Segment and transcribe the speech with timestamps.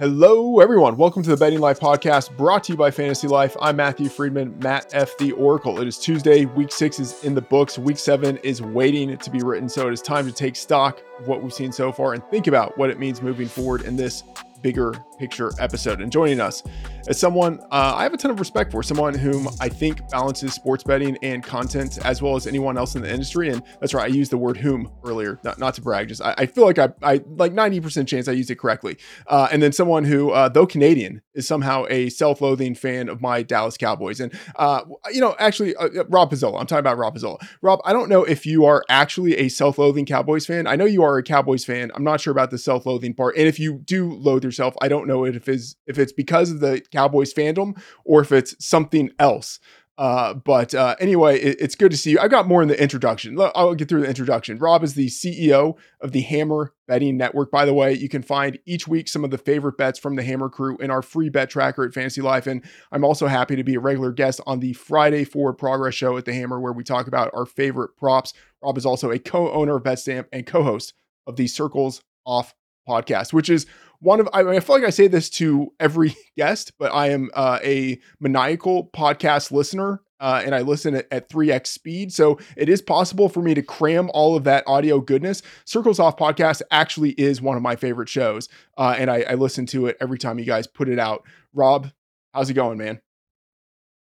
[0.00, 0.96] Hello, everyone.
[0.96, 3.54] Welcome to the Betting Life podcast brought to you by Fantasy Life.
[3.60, 5.14] I'm Matthew Freedman, Matt F.
[5.18, 5.78] The Oracle.
[5.78, 6.46] It is Tuesday.
[6.46, 7.78] Week six is in the books.
[7.78, 9.68] Week seven is waiting to be written.
[9.68, 12.46] So it is time to take stock of what we've seen so far and think
[12.46, 14.24] about what it means moving forward in this
[14.62, 16.00] bigger picture episode.
[16.00, 16.62] And joining us
[17.08, 20.54] as someone uh, I have a ton of respect for, someone whom I think balances
[20.54, 23.50] sports betting and content as well as anyone else in the industry.
[23.50, 26.34] And that's right, I used the word whom earlier, not, not to brag, just I,
[26.38, 28.96] I, feel like I, I like 90% chance I used it correctly.
[29.26, 33.20] Uh, and then someone who, uh, though Canadian, is somehow a self loathing fan of
[33.20, 34.20] my Dallas Cowboys.
[34.20, 37.40] And, uh, you know, actually, uh, uh, Rob Pizzola, I'm talking about Rob Pizzola.
[37.62, 40.66] Rob, I don't know if you are actually a self loathing Cowboys fan.
[40.66, 41.90] I know you are a Cowboys fan.
[41.94, 43.36] I'm not sure about the self loathing part.
[43.36, 46.60] And if you do loathe yourself, I don't know if it's, if it's because of
[46.60, 49.60] the Cowboys fandom or if it's something else.
[50.00, 52.18] Uh, but uh, anyway, it, it's good to see you.
[52.18, 53.38] I've got more in the introduction.
[53.38, 54.56] I'll get through the introduction.
[54.56, 57.50] Rob is the CEO of the Hammer Betting Network.
[57.50, 60.22] By the way, you can find each week some of the favorite bets from the
[60.22, 62.46] Hammer crew in our free bet tracker at Fantasy Life.
[62.46, 66.16] And I'm also happy to be a regular guest on the Friday Forward Progress show
[66.16, 68.32] at the Hammer, where we talk about our favorite props.
[68.62, 70.94] Rob is also a co owner of BetStamp and co host
[71.26, 72.54] of the Circles Off
[72.88, 73.66] podcast, which is
[74.00, 77.30] one of I, I, feel like I say this to every guest, but I am
[77.34, 80.02] uh, a maniacal podcast listener.
[80.18, 82.12] Uh, and I listen at, at 3x speed.
[82.12, 85.40] So it is possible for me to cram all of that audio goodness.
[85.64, 88.50] Circles Off podcast actually is one of my favorite shows.
[88.76, 91.24] Uh, and I, I listen to it every time you guys put it out.
[91.54, 91.90] Rob,
[92.34, 93.00] how's it going, man?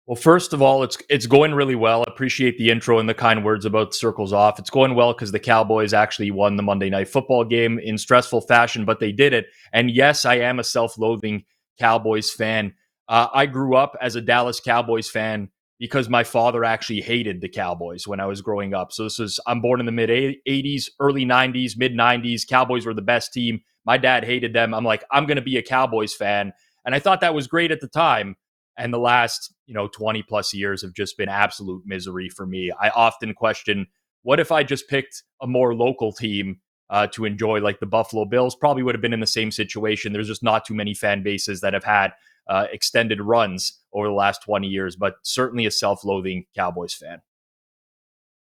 [0.06, 2.02] Well, first of all, it's it's going really well.
[2.02, 4.60] I appreciate the intro and the kind words about circles off.
[4.60, 8.42] It's going well because the Cowboys actually won the Monday night football game in stressful
[8.42, 9.46] fashion, but they did it.
[9.72, 11.44] And yes, I am a self-loathing
[11.80, 12.74] Cowboys fan.
[13.08, 17.48] Uh, I grew up as a Dallas Cowboys fan because my father actually hated the
[17.48, 18.92] Cowboys when I was growing up.
[18.92, 22.46] So this is I'm born in the mid 80s, early 90s, mid 90s.
[22.46, 23.60] Cowboys were the best team.
[23.84, 24.72] My dad hated them.
[24.72, 26.52] I'm like, I'm going to be a Cowboys fan,
[26.84, 28.36] and I thought that was great at the time
[28.78, 32.70] and the last you know 20 plus years have just been absolute misery for me.
[32.70, 33.86] I often question
[34.22, 36.60] what if i just picked a more local team
[36.90, 40.12] uh, to enjoy like the buffalo bills probably would have been in the same situation.
[40.12, 42.12] There's just not too many fan bases that have had
[42.48, 47.20] uh, extended runs over the last 20 years but certainly a self-loathing cowboys fan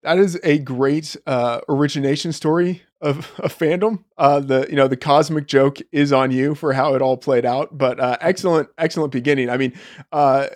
[0.02, 4.04] that is a great uh, origination story of a fandom.
[4.18, 7.44] Uh, the you know the cosmic joke is on you for how it all played
[7.44, 9.50] out, but uh, excellent excellent beginning.
[9.50, 9.72] I mean,
[10.12, 10.46] uh,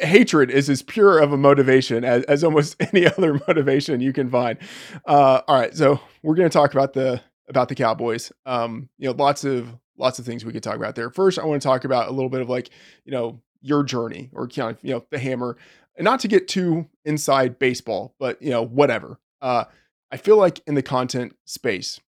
[0.00, 4.30] hatred is as pure of a motivation as, as almost any other motivation you can
[4.30, 4.58] find.
[5.06, 8.32] Uh, all right, so we're going to talk about the about the Cowboys.
[8.46, 11.10] Um, you know, lots of lots of things we could talk about there.
[11.10, 12.70] First, I want to talk about a little bit of like
[13.04, 15.56] you know your journey or you know the hammer
[15.96, 19.18] and not to get too inside baseball, but you know, whatever.
[19.40, 19.64] Uh,
[20.10, 22.00] I feel like in the content space,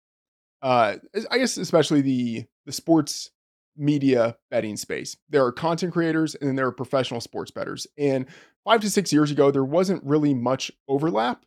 [0.62, 0.96] uh,
[1.31, 3.31] I guess especially the the sports
[3.78, 7.88] media betting space, there are content creators and then there are professional sports bettors.
[7.97, 8.25] And
[8.63, 11.45] five to six years ago, there wasn't really much overlap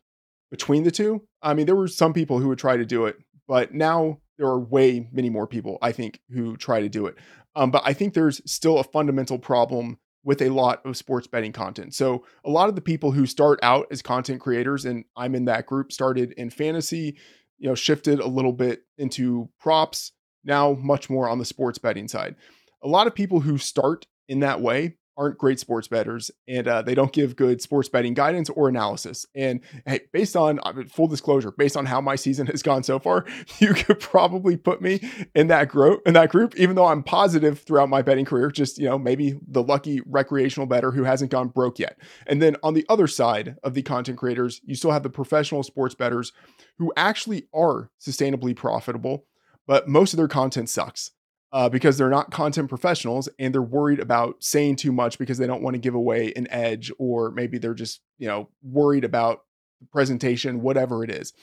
[0.51, 1.23] between the two.
[1.41, 3.17] I mean, there were some people who would try to do it,
[3.47, 7.15] but now there are way many more people, I think, who try to do it.
[7.55, 11.53] Um, but I think there's still a fundamental problem with a lot of sports betting
[11.53, 11.95] content.
[11.95, 15.45] So a lot of the people who start out as content creators, and I'm in
[15.45, 17.17] that group, started in fantasy,
[17.57, 20.11] you know, shifted a little bit into props,
[20.43, 22.35] now much more on the sports betting side.
[22.83, 26.81] A lot of people who start in that way aren't great sports bettors and uh,
[26.81, 29.25] they don't give good sports betting guidance or analysis.
[29.35, 33.25] And hey, based on full disclosure, based on how my season has gone so far,
[33.59, 35.01] you could probably put me
[35.35, 38.77] in that group in that group, even though I'm positive throughout my betting career, just
[38.77, 41.99] you know, maybe the lucky recreational bettor who hasn't gone broke yet.
[42.25, 45.63] And then on the other side of the content creators, you still have the professional
[45.63, 46.31] sports bettors
[46.77, 49.25] who actually are sustainably profitable,
[49.67, 51.11] but most of their content sucks
[51.51, 55.47] uh, because they're not content professionals and they're worried about saying too much because they
[55.47, 59.43] don't want to give away an edge or maybe they're just you know worried about
[59.79, 61.33] the presentation whatever it is.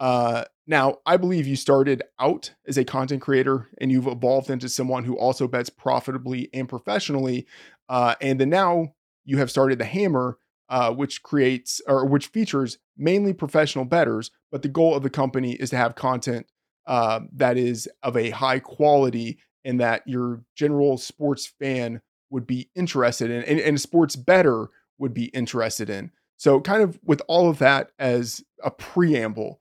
[0.00, 4.68] Uh, now i believe you started out as a content creator and you've evolved into
[4.68, 7.46] someone who also bets profitably and professionally
[7.88, 10.38] uh, and then now you have started the hammer
[10.70, 15.52] uh, which creates or which features mainly professional bettors but the goal of the company
[15.52, 16.46] is to have content
[16.86, 22.00] uh, that is of a high quality and that your general sports fan
[22.30, 26.10] would be interested in and, and sports bettor would be interested in.
[26.36, 29.60] So, kind of with all of that as a preamble,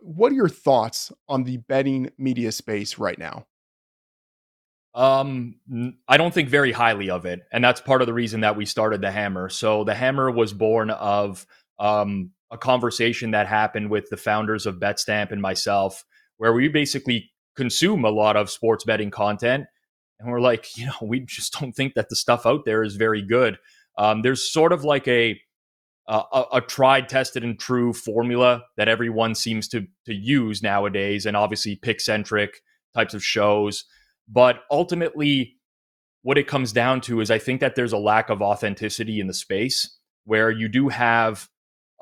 [0.00, 3.46] what are your thoughts on the betting media space right now?
[4.94, 5.56] Um,
[6.06, 8.66] I don't think very highly of it, and that's part of the reason that we
[8.66, 9.48] started the Hammer.
[9.48, 11.46] So the Hammer was born of
[11.78, 16.04] um, a conversation that happened with the founders of BetStamp and myself,
[16.42, 19.64] where we basically consume a lot of sports betting content
[20.18, 22.96] and we're like, you know, we just don't think that the stuff out there is
[22.96, 23.58] very good.
[23.96, 25.40] Um, there's sort of like a,
[26.08, 31.36] a a tried, tested, and true formula that everyone seems to to use nowadays, and
[31.36, 32.60] obviously pick centric
[32.92, 33.84] types of shows.
[34.28, 35.58] But ultimately,
[36.22, 39.28] what it comes down to is I think that there's a lack of authenticity in
[39.28, 41.48] the space where you do have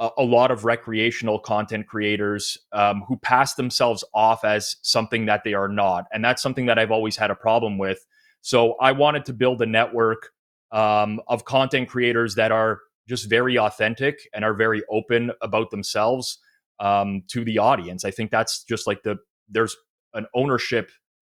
[0.01, 5.53] a, lot of recreational content creators um, who pass themselves off as something that they
[5.53, 6.07] are not.
[6.13, 8.07] And that's something that I've always had a problem with.
[8.41, 10.31] So I wanted to build a network
[10.73, 16.39] um, of content creators that are just very authentic and are very open about themselves
[16.79, 18.05] um, to the audience.
[18.05, 19.17] I think that's just like the
[19.49, 19.77] there's
[20.15, 20.91] an ownership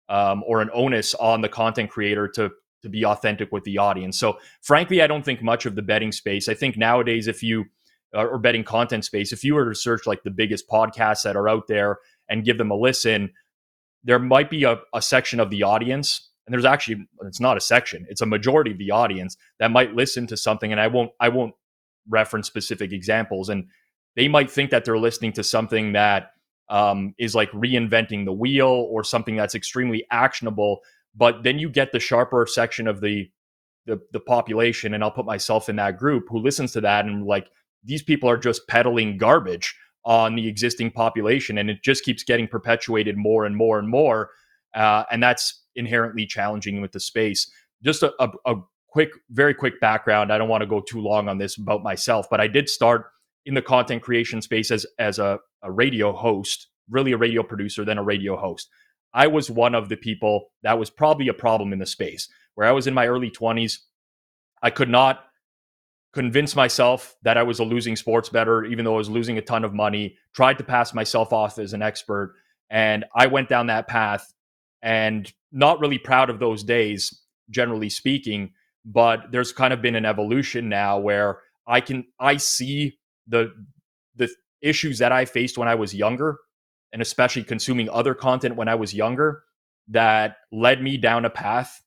[0.10, 2.52] um, or an onus on the content creator to
[2.82, 4.18] to be authentic with the audience.
[4.18, 6.48] So frankly, I don't think much of the betting space.
[6.48, 7.66] I think nowadays, if you
[8.16, 11.50] or betting content space, if you were to search like the biggest podcasts that are
[11.50, 13.32] out there and give them a listen,
[14.04, 17.60] there might be a, a section of the audience and there's actually it's not a
[17.60, 21.10] section it's a majority of the audience that might listen to something and i won't
[21.20, 21.56] i won't
[22.08, 23.66] reference specific examples and
[24.16, 26.34] they might think that they're listening to something that
[26.70, 30.82] um, is like reinventing the wheel or something that's extremely actionable
[31.16, 33.30] but then you get the sharper section of the,
[33.86, 37.26] the the population, and I'll put myself in that group who listens to that and
[37.26, 37.48] like
[37.86, 42.48] these people are just peddling garbage on the existing population, and it just keeps getting
[42.48, 44.30] perpetuated more and more and more,
[44.76, 47.50] uh, and that's inherently challenging with the space.
[47.84, 48.56] Just a, a, a
[48.90, 50.32] quick, very quick background.
[50.32, 53.08] I don't want to go too long on this about myself, but I did start
[53.46, 57.84] in the content creation space as as a, a radio host, really a radio producer,
[57.84, 58.70] then a radio host.
[59.14, 62.68] I was one of the people that was probably a problem in the space where
[62.68, 63.78] I was in my early 20s.
[64.62, 65.26] I could not
[66.16, 69.42] convince myself that I was a losing sports bettor, even though I was losing a
[69.42, 72.34] ton of money, tried to pass myself off as an expert.
[72.70, 74.34] And I went down that path
[74.82, 78.54] and not really proud of those days, generally speaking.
[78.86, 82.98] But there's kind of been an evolution now where I can, I see
[83.28, 83.52] the,
[84.16, 84.30] the
[84.62, 86.38] issues that I faced when I was younger
[86.94, 89.44] and especially consuming other content when I was younger
[89.90, 91.82] that led me down a path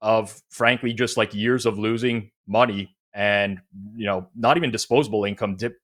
[0.00, 3.60] of frankly just like years of losing money and
[3.94, 5.76] you know not even disposable income dip,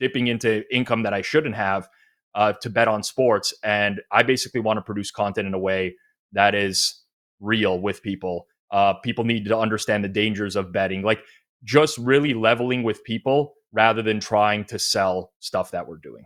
[0.00, 1.88] dipping into income that I shouldn't have
[2.34, 5.96] uh, to bet on sports and I basically want to produce content in a way
[6.32, 7.02] that is
[7.40, 11.20] real with people uh, people need to understand the dangers of betting like
[11.64, 16.24] just really leveling with people rather than trying to sell stuff that we're doing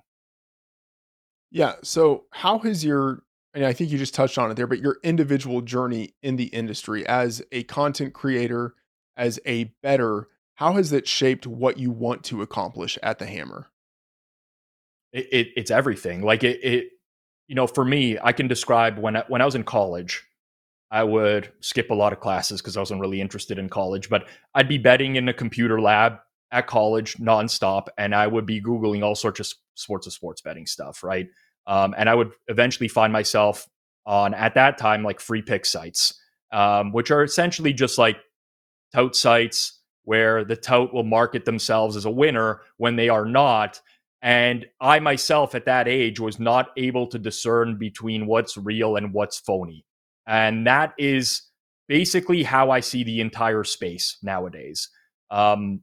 [1.50, 1.74] Yeah.
[1.82, 3.22] So, how has your,
[3.54, 6.46] and I think you just touched on it there, but your individual journey in the
[6.46, 8.74] industry as a content creator,
[9.20, 13.68] as a bettor, how has that shaped what you want to accomplish at the Hammer?
[15.12, 16.22] It, it it's everything.
[16.22, 16.88] Like it, it,
[17.46, 20.24] you know, for me, I can describe when I, when I was in college,
[20.90, 24.08] I would skip a lot of classes because I wasn't really interested in college.
[24.08, 26.18] But I'd be betting in a computer lab
[26.50, 30.66] at college nonstop, and I would be googling all sorts of sports of sports betting
[30.66, 31.28] stuff, right?
[31.66, 33.68] Um, and I would eventually find myself
[34.06, 36.18] on at that time like free pick sites,
[36.52, 38.16] um, which are essentially just like
[38.94, 43.80] tout sites where the tout will market themselves as a winner when they are not.
[44.22, 49.12] And I myself at that age was not able to discern between what's real and
[49.12, 49.84] what's phony.
[50.26, 51.42] And that is
[51.88, 54.88] basically how I see the entire space nowadays.
[55.30, 55.80] Um,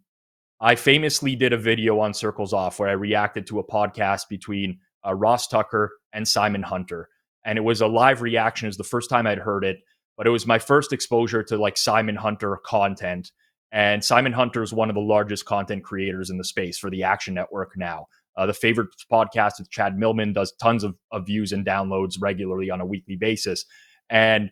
[0.60, 4.80] I famously did a video on Circles Off where I reacted to a podcast between
[5.06, 7.10] uh, Ross Tucker and Simon Hunter.
[7.46, 8.66] And it was a live reaction.
[8.66, 9.78] It was the first time I'd heard it,
[10.18, 13.32] but it was my first exposure to like Simon Hunter content.
[13.72, 17.04] And Simon Hunter is one of the largest content creators in the space for the
[17.04, 18.08] Action Network now.
[18.36, 22.70] Uh, the favorite podcast with Chad Millman does tons of, of views and downloads regularly
[22.70, 23.66] on a weekly basis.
[24.10, 24.52] And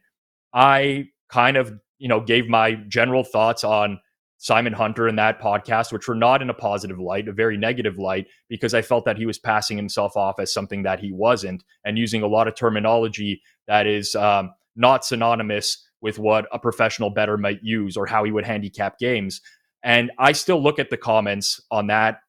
[0.53, 3.99] I kind of, you know, gave my general thoughts on
[4.37, 7.97] Simon Hunter in that podcast, which were not in a positive light, a very negative
[7.97, 11.63] light, because I felt that he was passing himself off as something that he wasn't
[11.83, 17.09] and using a lot of terminology that is um, not synonymous with what a professional
[17.09, 19.41] bettor might use or how he would handicap games.
[19.83, 22.19] And I still look at the comments on that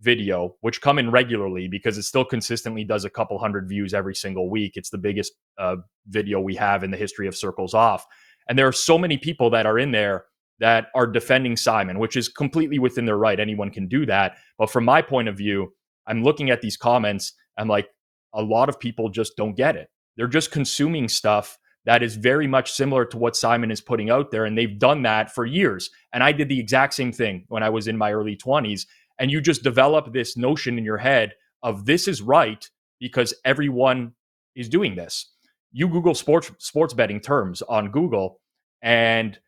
[0.00, 4.14] video, which come in regularly because it still consistently does a couple hundred views every
[4.14, 4.72] single week.
[4.76, 5.76] It's the biggest uh,
[6.08, 8.04] video we have in the history of Circles Off.
[8.48, 10.24] And there are so many people that are in there
[10.58, 13.38] that are defending Simon, which is completely within their right.
[13.38, 14.36] Anyone can do that.
[14.58, 15.72] But from my point of view,
[16.06, 17.34] I'm looking at these comments.
[17.56, 17.88] I'm like,
[18.34, 19.88] a lot of people just don't get it.
[20.16, 24.30] They're just consuming stuff that is very much similar to what Simon is putting out
[24.30, 24.44] there.
[24.44, 25.90] And they've done that for years.
[26.12, 28.86] And I did the exact same thing when I was in my early 20s.
[29.18, 32.68] And you just develop this notion in your head of this is right
[33.00, 34.12] because everyone
[34.54, 35.32] is doing this.
[35.72, 38.40] You Google sports sports betting terms on Google,
[38.82, 39.38] and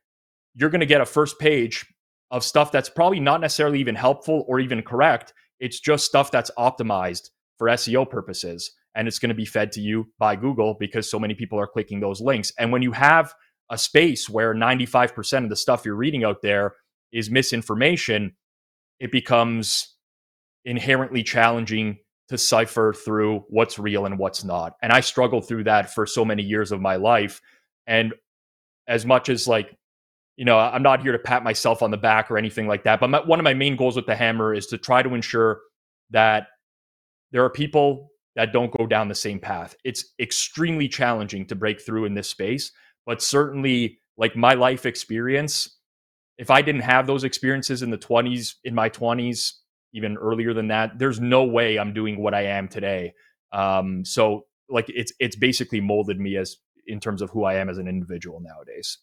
[0.54, 1.84] you're going to get a first page
[2.30, 5.34] of stuff that's probably not necessarily even helpful or even correct.
[5.60, 8.72] It's just stuff that's optimized for SEO purposes.
[8.94, 11.66] And it's going to be fed to you by Google because so many people are
[11.66, 12.52] clicking those links.
[12.58, 13.34] And when you have
[13.70, 16.74] a space where 95% of the stuff you're reading out there
[17.12, 18.36] is misinformation,
[19.00, 19.96] it becomes
[20.64, 21.98] inherently challenging
[22.28, 24.74] to cipher through what's real and what's not.
[24.82, 27.40] And I struggled through that for so many years of my life.
[27.86, 28.14] And
[28.88, 29.76] as much as like,
[30.36, 32.98] you know, I'm not here to pat myself on the back or anything like that,
[32.98, 35.60] but my, one of my main goals with the hammer is to try to ensure
[36.10, 36.48] that
[37.30, 39.76] there are people that don't go down the same path.
[39.84, 42.72] It's extremely challenging to break through in this space,
[43.06, 45.78] but certainly like my life experience,
[46.38, 49.52] if I didn't have those experiences in the 20s, in my 20s,
[49.92, 53.14] even earlier than that, there's no way I'm doing what I am today.
[53.52, 57.68] Um, so like it's it's basically molded me as in terms of who I am
[57.68, 58.98] as an individual nowadays.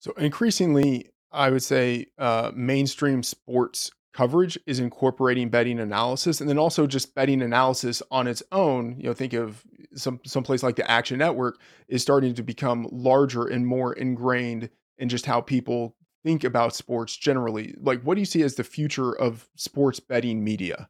[0.00, 6.58] So increasingly, I would say uh, mainstream sports coverage is incorporating betting analysis and then
[6.58, 9.64] also just betting analysis on its own you know think of
[9.94, 14.68] some some place like the action network is starting to become larger and more ingrained
[14.98, 17.74] in just how people think about sports generally.
[17.80, 20.88] Like what do you see as the future of sports betting media?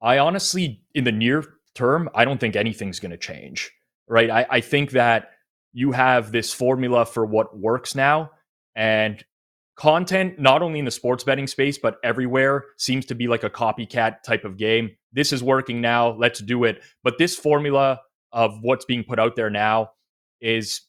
[0.00, 3.72] I honestly in the near term i don't think anything's going to change
[4.12, 4.30] right?
[4.30, 5.30] I, I think that
[5.72, 8.30] you have this formula for what works now
[8.74, 9.24] and
[9.76, 13.50] content, not only in the sports betting space, but everywhere, seems to be like a
[13.50, 14.90] copycat type of game.
[15.12, 16.10] This is working now.
[16.12, 16.82] Let's do it.
[17.02, 18.00] But this formula
[18.32, 19.90] of what's being put out there now
[20.40, 20.82] is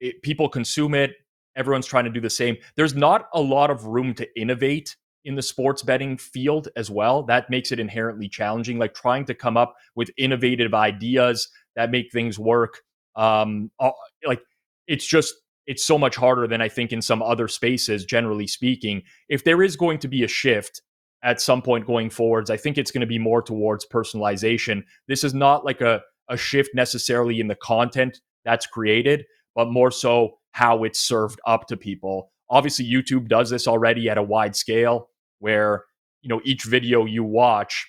[0.00, 1.12] it, people consume it.
[1.56, 2.56] Everyone's trying to do the same.
[2.76, 7.24] There's not a lot of room to innovate in the sports betting field as well.
[7.24, 12.12] That makes it inherently challenging, like trying to come up with innovative ideas that make
[12.12, 12.80] things work.
[13.16, 13.70] Um,
[14.24, 14.40] like
[14.86, 15.34] it's just
[15.68, 19.02] it's so much harder than I think in some other spaces, generally speaking.
[19.28, 20.80] If there is going to be a shift
[21.22, 24.82] at some point going forwards, I think it's going to be more towards personalization.
[25.08, 29.90] This is not like a, a shift necessarily in the content that's created, but more
[29.90, 32.32] so how it's served up to people.
[32.48, 35.84] Obviously, YouTube does this already at a wide scale where,
[36.22, 37.86] you know, each video you watch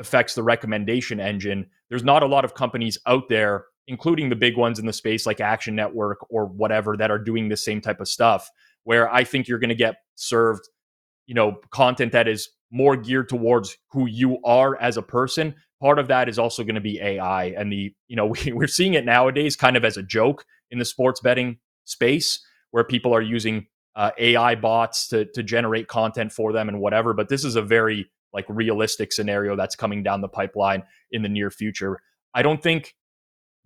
[0.00, 1.66] affects the recommendation engine.
[1.88, 5.26] There's not a lot of companies out there including the big ones in the space
[5.26, 8.50] like Action Network or whatever that are doing the same type of stuff,
[8.84, 10.68] where I think you're going to get served,
[11.26, 15.54] you know, content that is more geared towards who you are as a person.
[15.80, 17.46] Part of that is also going to be AI.
[17.46, 20.78] And the, you know, we, we're seeing it nowadays kind of as a joke in
[20.78, 26.32] the sports betting space where people are using uh, AI bots to, to generate content
[26.32, 27.14] for them and whatever.
[27.14, 31.28] But this is a very like realistic scenario that's coming down the pipeline in the
[31.28, 32.00] near future.
[32.34, 32.94] I don't think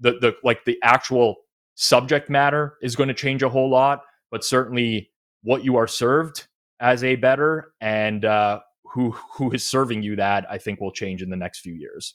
[0.00, 1.36] the the like the actual
[1.74, 5.10] subject matter is going to change a whole lot, but certainly
[5.42, 6.48] what you are served
[6.80, 8.60] as a bettor and uh,
[8.92, 12.14] who who is serving you that I think will change in the next few years.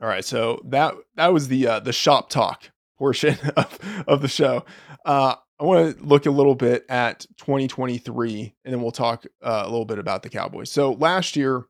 [0.00, 4.28] All right, so that that was the uh, the shop talk portion of of the
[4.28, 4.64] show.
[5.04, 9.62] Uh, I want to look a little bit at 2023, and then we'll talk uh,
[9.62, 10.70] a little bit about the Cowboys.
[10.70, 11.64] So last year,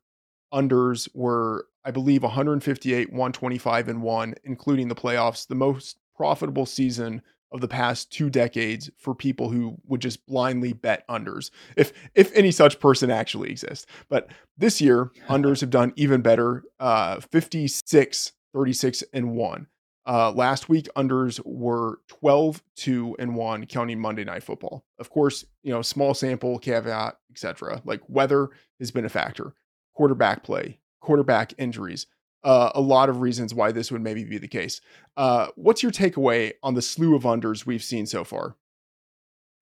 [0.55, 7.23] unders were I believe 158, 125, and 1, including the playoffs, the most profitable season
[7.53, 12.35] of the past two decades for people who would just blindly bet unders, if if
[12.35, 13.87] any such person actually exists.
[14.09, 19.67] But this year, unders have done even better, uh, 56, 36, and 1.
[20.07, 24.85] Uh, last week, unders were 12, 2, and 1, counting Monday Night Football.
[24.99, 27.83] Of course, you know, small sample, caveat, etc.
[27.85, 28.49] Like weather
[28.81, 29.55] has been a factor,
[29.95, 32.07] quarterback play, quarterback injuries.
[32.43, 34.81] Uh, a lot of reasons why this would maybe be the case.
[35.17, 38.57] Uh, what's your takeaway on the slew of unders we've seen so far?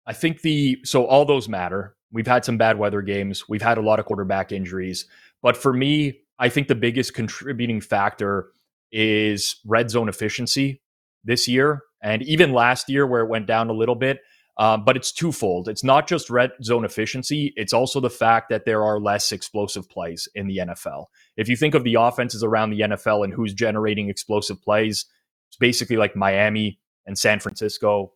[0.06, 1.96] I think the so all those matter.
[2.12, 3.48] We've had some bad weather games.
[3.48, 5.06] We've had a lot of quarterback injuries,
[5.42, 8.52] but for me, I think the biggest contributing factor
[8.92, 10.82] is red zone efficiency
[11.24, 14.20] this year and even last year where it went down a little bit.
[14.62, 15.68] Um, but it's twofold.
[15.68, 19.90] It's not just red zone efficiency, it's also the fact that there are less explosive
[19.90, 21.06] plays in the NFL.
[21.36, 25.08] If you think of the offenses around the NFL and who's generating explosive plays,
[25.50, 26.78] it's basically like Miami
[27.08, 28.14] and San Francisco.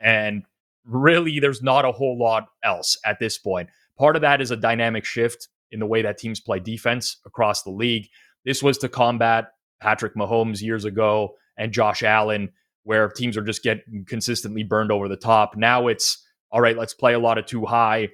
[0.00, 0.44] And
[0.86, 3.68] really, there's not a whole lot else at this point.
[3.98, 7.64] Part of that is a dynamic shift in the way that teams play defense across
[7.64, 8.08] the league.
[8.46, 12.50] This was to combat Patrick Mahomes years ago and Josh Allen
[12.84, 15.56] where teams are just getting consistently burned over the top.
[15.56, 18.08] Now it's all right, let's play a lot of two high,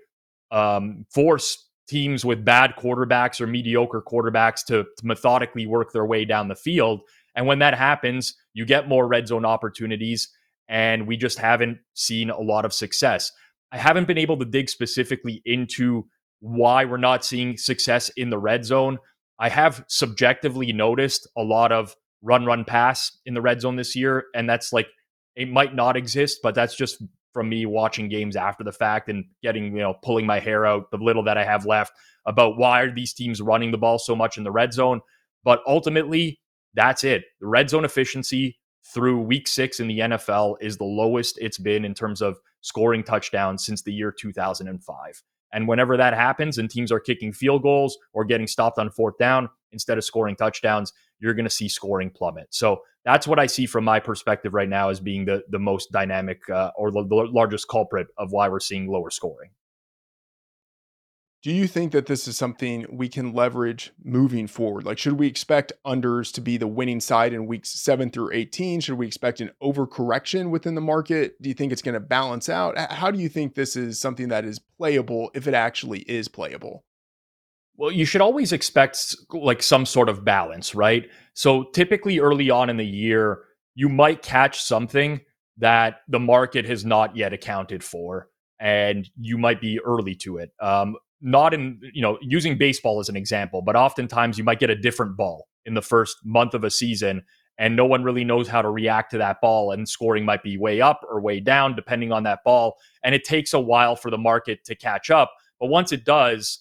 [0.50, 6.25] um, force teams with bad quarterbacks or mediocre quarterbacks to, to methodically work their way
[6.25, 7.00] down the field.
[7.34, 10.28] And when that happens, you get more red zone opportunities.
[10.68, 13.32] and we just haven't seen a lot of success.
[13.72, 16.06] I haven't been able to dig specifically into
[16.40, 18.98] why we're not seeing success in the red zone.
[19.38, 23.94] I have subjectively noticed a lot of run, run, pass in the red zone this
[23.94, 24.25] year.
[24.34, 24.88] And that's like,
[25.37, 29.25] it might not exist, but that's just from me watching games after the fact and
[29.42, 31.92] getting, you know, pulling my hair out, the little that I have left
[32.26, 35.00] about why are these teams running the ball so much in the red zone.
[35.44, 36.40] But ultimately,
[36.75, 37.25] that's it.
[37.40, 38.58] The red zone efficiency
[38.92, 43.04] through week six in the NFL is the lowest it's been in terms of scoring
[43.04, 45.22] touchdowns since the year 2005.
[45.52, 49.19] And whenever that happens and teams are kicking field goals or getting stopped on fourth
[49.19, 52.49] down instead of scoring touchdowns, you're going to see scoring plummet.
[52.50, 55.90] So that's what I see from my perspective right now as being the, the most
[55.90, 59.50] dynamic uh, or the, the largest culprit of why we're seeing lower scoring.
[61.40, 64.85] Do you think that this is something we can leverage moving forward?
[64.85, 68.80] Like, should we expect unders to be the winning side in weeks seven through 18?
[68.80, 71.40] Should we expect an overcorrection within the market?
[71.40, 72.76] Do you think it's going to balance out?
[72.76, 76.85] How do you think this is something that is playable if it actually is playable?
[77.76, 81.09] Well, you should always expect like some sort of balance, right?
[81.35, 83.45] So typically early on in the year,
[83.76, 85.21] you might catch something
[85.59, 88.28] that the market has not yet accounted for
[88.59, 90.50] and you might be early to it.
[90.61, 94.70] Um, not in you know using baseball as an example but oftentimes you might get
[94.70, 97.22] a different ball in the first month of a season
[97.58, 100.56] and no one really knows how to react to that ball and scoring might be
[100.56, 102.76] way up or way down depending on that ball.
[103.02, 106.60] And it takes a while for the market to catch up but once it does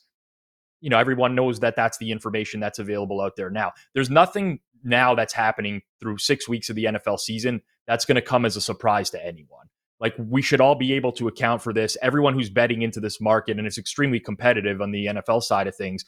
[0.82, 3.74] you know everyone knows that that's the information that's available out there now.
[3.94, 8.22] There's nothing now that's happening through 6 weeks of the NFL season that's going to
[8.22, 9.68] come as a surprise to anyone
[10.00, 11.98] like we should all be able to account for this.
[12.02, 15.76] Everyone who's betting into this market and it's extremely competitive on the NFL side of
[15.76, 16.06] things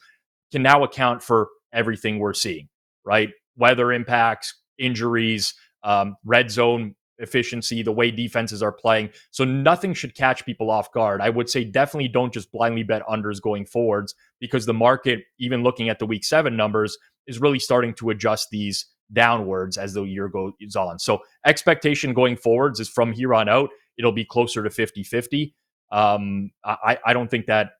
[0.52, 2.68] can now account for everything we're seeing,
[3.04, 3.30] right?
[3.56, 9.10] Weather impacts, injuries, um, red zone efficiency, the way defenses are playing.
[9.30, 11.20] So nothing should catch people off guard.
[11.20, 15.62] I would say definitely don't just blindly bet unders going forwards because the market, even
[15.62, 20.02] looking at the week seven numbers, is really starting to adjust these downwards as the
[20.04, 20.98] year goes on.
[20.98, 25.54] So expectation going forwards is from here on out, it'll be closer to 50 50.
[25.92, 27.72] Um, I, I don't think that,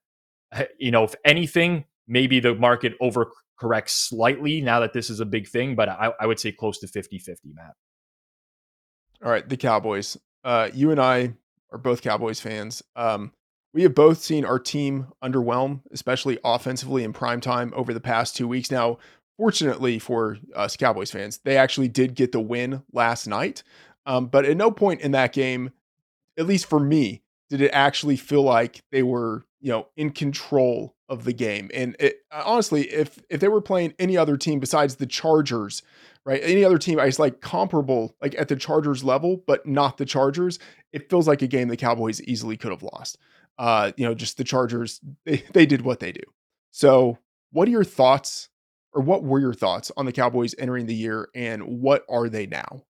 [0.78, 5.48] you know, if anything, maybe the market overcorrects slightly now that this is a big
[5.48, 7.74] thing, but I, I would say close to 50 50, Matt.
[9.24, 9.48] All right.
[9.48, 10.16] The Cowboys.
[10.42, 11.34] Uh, you and I
[11.70, 12.82] are both Cowboys fans.
[12.96, 13.32] Um,
[13.72, 18.34] we have both seen our team underwhelm, especially offensively in prime time over the past
[18.34, 18.70] two weeks.
[18.70, 18.98] Now,
[19.36, 23.62] fortunately for us Cowboys fans, they actually did get the win last night.
[24.06, 25.70] Um, but at no point in that game,
[26.40, 30.96] at least for me, did it actually feel like they were, you know, in control
[31.08, 31.70] of the game.
[31.74, 35.82] And it, honestly, if if they were playing any other team besides the Chargers,
[36.24, 36.40] right?
[36.42, 40.06] Any other team I was like comparable, like at the Chargers level, but not the
[40.06, 40.58] Chargers,
[40.92, 43.18] it feels like a game the Cowboys easily could have lost.
[43.58, 46.22] Uh, you know, just the Chargers, they, they did what they do.
[46.70, 47.18] So,
[47.50, 48.48] what are your thoughts
[48.92, 52.46] or what were your thoughts on the Cowboys entering the year and what are they
[52.46, 52.84] now?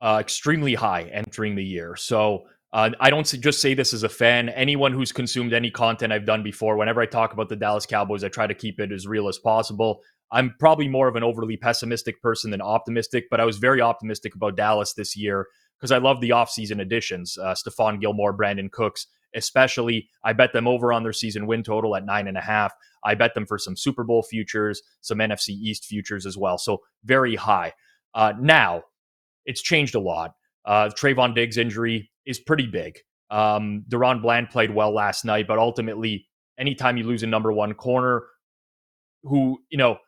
[0.00, 1.96] Uh, extremely high entering the year.
[1.96, 4.48] So uh, I don't just say this as a fan.
[4.50, 8.22] Anyone who's consumed any content I've done before, whenever I talk about the Dallas Cowboys,
[8.22, 10.00] I try to keep it as real as possible.
[10.30, 14.34] I'm probably more of an overly pessimistic person than optimistic, but I was very optimistic
[14.34, 15.46] about Dallas this year
[15.78, 17.38] because I love the offseason additions.
[17.38, 20.08] Uh, Stephon Gilmore, Brandin Cooks, especially.
[20.22, 22.72] I bet them over on their season win total at nine and a half.
[23.04, 26.58] I bet them for some Super Bowl futures, some NFC East futures as well.
[26.58, 27.72] So very high.
[28.14, 28.82] Uh, now,
[29.48, 30.34] it's changed a lot.
[30.64, 32.98] Uh, Trevon Diggs injury is pretty big.
[33.30, 37.72] Um, DaRon Bland played well last night, but ultimately, anytime you lose a number one
[37.72, 38.26] corner
[39.22, 39.98] who, you know,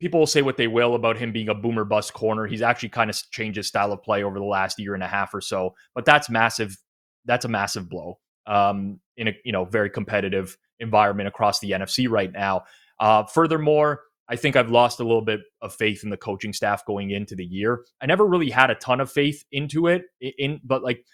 [0.00, 2.46] people will say what they will about him being a boomer bust corner.
[2.46, 5.08] He's actually kind of changed his style of play over the last year and a
[5.08, 6.76] half or so, but that's massive.
[7.24, 12.10] That's a massive blow um, in a you know very competitive environment across the NFC
[12.10, 12.64] right now.
[12.98, 16.84] Uh, furthermore, I think I've lost a little bit of faith in the coaching staff
[16.86, 17.84] going into the year.
[18.00, 21.04] I never really had a ton of faith into it, in but like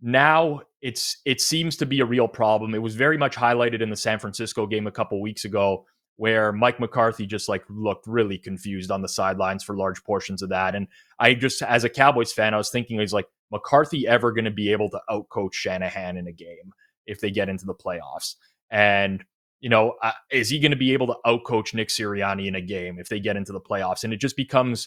[0.00, 2.74] now it's it seems to be a real problem.
[2.74, 5.86] It was very much highlighted in the San Francisco game a couple weeks ago
[6.16, 10.48] where Mike McCarthy just like looked really confused on the sidelines for large portions of
[10.48, 10.74] that.
[10.74, 14.46] And I just as a Cowboys fan, I was thinking he's like McCarthy ever going
[14.46, 16.72] to be able to outcoach Shanahan in a game
[17.06, 18.34] if they get into the playoffs?
[18.70, 19.24] And
[19.66, 22.60] you know, uh, is he going to be able to outcoach Nick Sirianni in a
[22.60, 24.04] game if they get into the playoffs?
[24.04, 24.86] And it just becomes,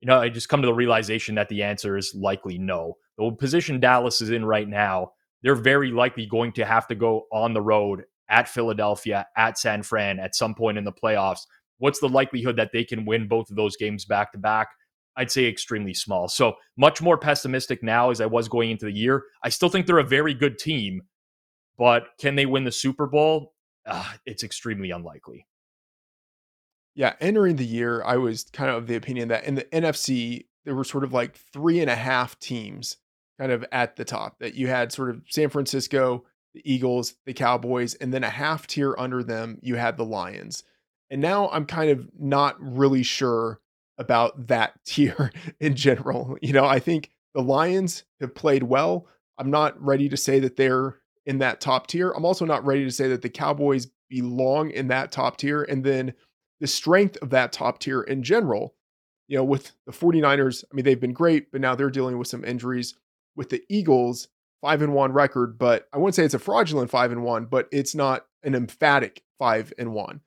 [0.00, 2.94] you know, I just come to the realization that the answer is likely no.
[3.16, 5.12] The position Dallas is in right now,
[5.44, 9.84] they're very likely going to have to go on the road at Philadelphia, at San
[9.84, 11.42] Fran at some point in the playoffs.
[11.78, 14.66] What's the likelihood that they can win both of those games back to back?
[15.16, 16.26] I'd say extremely small.
[16.26, 19.22] So much more pessimistic now as I was going into the year.
[19.44, 21.02] I still think they're a very good team,
[21.78, 23.52] but can they win the Super Bowl?
[23.86, 25.46] Uh, it's extremely unlikely.
[26.94, 30.46] Yeah, entering the year, I was kind of of the opinion that in the NFC,
[30.64, 32.96] there were sort of like three and a half teams
[33.38, 34.38] kind of at the top.
[34.40, 38.66] That you had sort of San Francisco, the Eagles, the Cowboys, and then a half
[38.66, 40.64] tier under them, you had the Lions.
[41.10, 43.60] And now I'm kind of not really sure
[43.98, 46.36] about that tier in general.
[46.40, 49.06] You know, I think the Lions have played well.
[49.38, 50.96] I'm not ready to say that they're
[51.26, 52.10] in that top tier.
[52.12, 55.62] I'm also not ready to say that the Cowboys belong in that top tier.
[55.64, 56.14] And then
[56.60, 58.74] the strength of that top tier in general,
[59.28, 62.28] you know, with the 49ers, I mean, they've been great, but now they're dealing with
[62.28, 62.94] some injuries.
[63.34, 64.28] With the Eagles,
[64.62, 67.68] five and one record, but I wouldn't say it's a fraudulent five and one, but
[67.70, 70.22] it's not an emphatic five and one.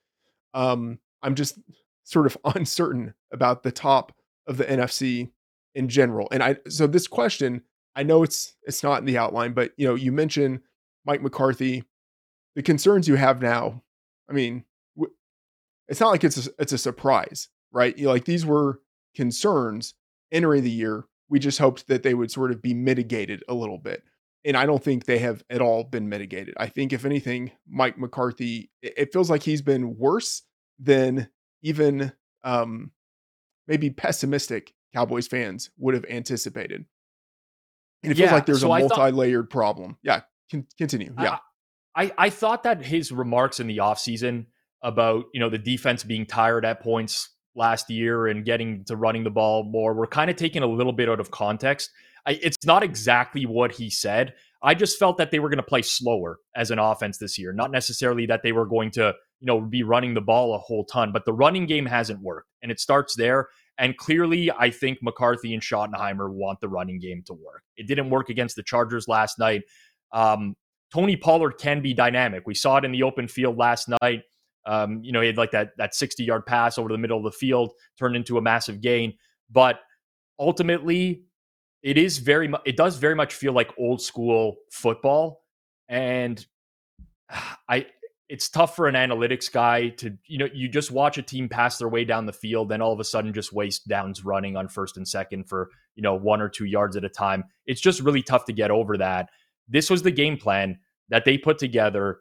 [0.54, 1.58] Um, I'm just
[2.04, 4.14] sort of uncertain about the top
[4.48, 5.32] of the NFC
[5.74, 6.28] in general.
[6.32, 7.64] And I so this question,
[7.96, 10.62] I know it's it's not in the outline, but you know, you mentioned
[11.06, 11.84] Mike McCarthy,
[12.56, 13.84] the concerns you have now.
[14.30, 14.64] I mean,
[15.88, 17.98] it's not like it's a, it's a surprise, right?
[17.98, 18.82] You know, like these were
[19.16, 19.96] concerns
[20.32, 21.06] entering the year.
[21.30, 24.04] We just hoped that they would sort of be mitigated a little bit.
[24.46, 26.54] And I don't think they have at all been mitigated.
[26.58, 30.44] I think, if anything, Mike McCarthy, it feels like he's been worse
[30.80, 31.30] than
[31.62, 32.92] even um,
[33.68, 36.86] maybe pessimistic Cowboys fans would have anticipated.
[38.02, 39.98] And it yeah, feels like there's so a multi-layered problem.
[40.02, 40.22] Yeah,
[40.78, 41.14] continue.
[41.20, 41.38] Yeah.
[41.96, 44.46] I, I thought that his remarks in the offseason
[44.82, 49.24] about, you know, the defense being tired at points last year and getting to running
[49.24, 51.92] the ball more were kind of taken a little bit out of context.
[52.26, 54.34] I, it's not exactly what he said.
[54.62, 57.54] I just felt that they were going to play slower as an offense this year,
[57.54, 60.86] not necessarily that they were going to, you know, be running the ball a whole
[60.86, 63.48] ton, but the running game hasn't worked and it starts there.
[63.78, 67.64] And clearly, I think McCarthy and Schottenheimer want the running game to work.
[67.78, 69.62] It didn't work against the Chargers last night.
[70.12, 70.56] Um,
[70.94, 72.44] Tony Pollard can be dynamic.
[72.46, 74.24] We saw it in the open field last night.
[74.66, 77.24] Um, you know, he had like that that 60 yard pass over the middle of
[77.24, 79.14] the field turned into a massive gain.
[79.50, 79.80] But
[80.40, 81.24] ultimately,
[81.82, 85.44] it is very much it does very much feel like old school football
[85.88, 86.46] and
[87.70, 87.86] i
[88.28, 91.78] it's tough for an analytics guy to you know you just watch a team pass
[91.78, 94.68] their way down the field then all of a sudden just waste downs running on
[94.68, 98.02] first and second for you know one or two yards at a time it's just
[98.02, 99.30] really tough to get over that
[99.70, 100.80] this was the game plan
[101.10, 102.20] that they put together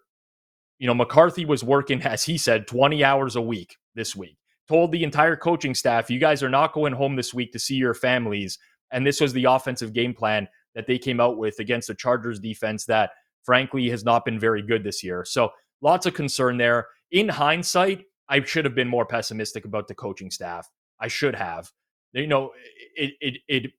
[0.78, 4.36] you know mccarthy was working as he said 20 hours a week this week
[4.68, 7.74] told the entire coaching staff you guys are not going home this week to see
[7.74, 8.58] your families
[8.90, 12.38] and this was the offensive game plan that they came out with against the Chargers
[12.38, 13.10] defense that,
[13.42, 15.24] frankly, has not been very good this year.
[15.24, 16.86] So lots of concern there.
[17.10, 20.68] In hindsight, I should have been more pessimistic about the coaching staff.
[21.00, 21.70] I should have.
[22.12, 22.52] You know,
[22.96, 23.72] it it it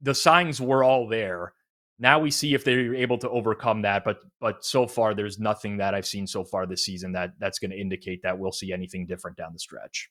[0.00, 1.52] the signs were all there.
[2.02, 5.76] Now we see if they're able to overcome that, but but so far there's nothing
[5.76, 8.72] that I've seen so far this season that that's going to indicate that we'll see
[8.72, 10.10] anything different down the stretch.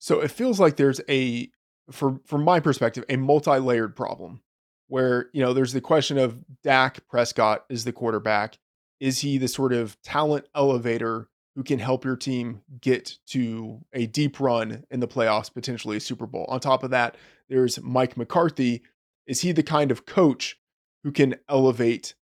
[0.00, 1.48] So it feels like there's a
[1.92, 4.42] for from my perspective, a multi-layered problem
[4.88, 8.58] where, you know, there's the question of Dak Prescott is the quarterback.
[8.98, 14.06] Is he the sort of talent elevator who can help your team get to a
[14.06, 16.44] deep run in the playoffs, potentially a Super Bowl?
[16.48, 17.16] On top of that,
[17.48, 18.82] there's Mike McCarthy.
[19.30, 20.58] Is he the kind of coach
[21.04, 22.14] who can elevate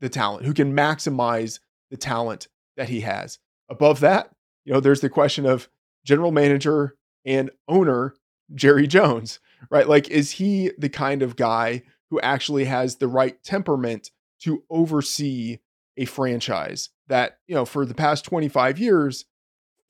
[0.00, 2.48] the talent, who can maximize the talent
[2.78, 3.38] that he has?
[3.68, 4.30] Above that,
[4.64, 5.68] you know, there's the question of
[6.06, 6.96] general manager
[7.26, 8.14] and owner
[8.54, 9.86] Jerry Jones, right?
[9.86, 15.58] Like, is he the kind of guy who actually has the right temperament to oversee
[15.98, 19.26] a franchise that, you know, for the past 25 years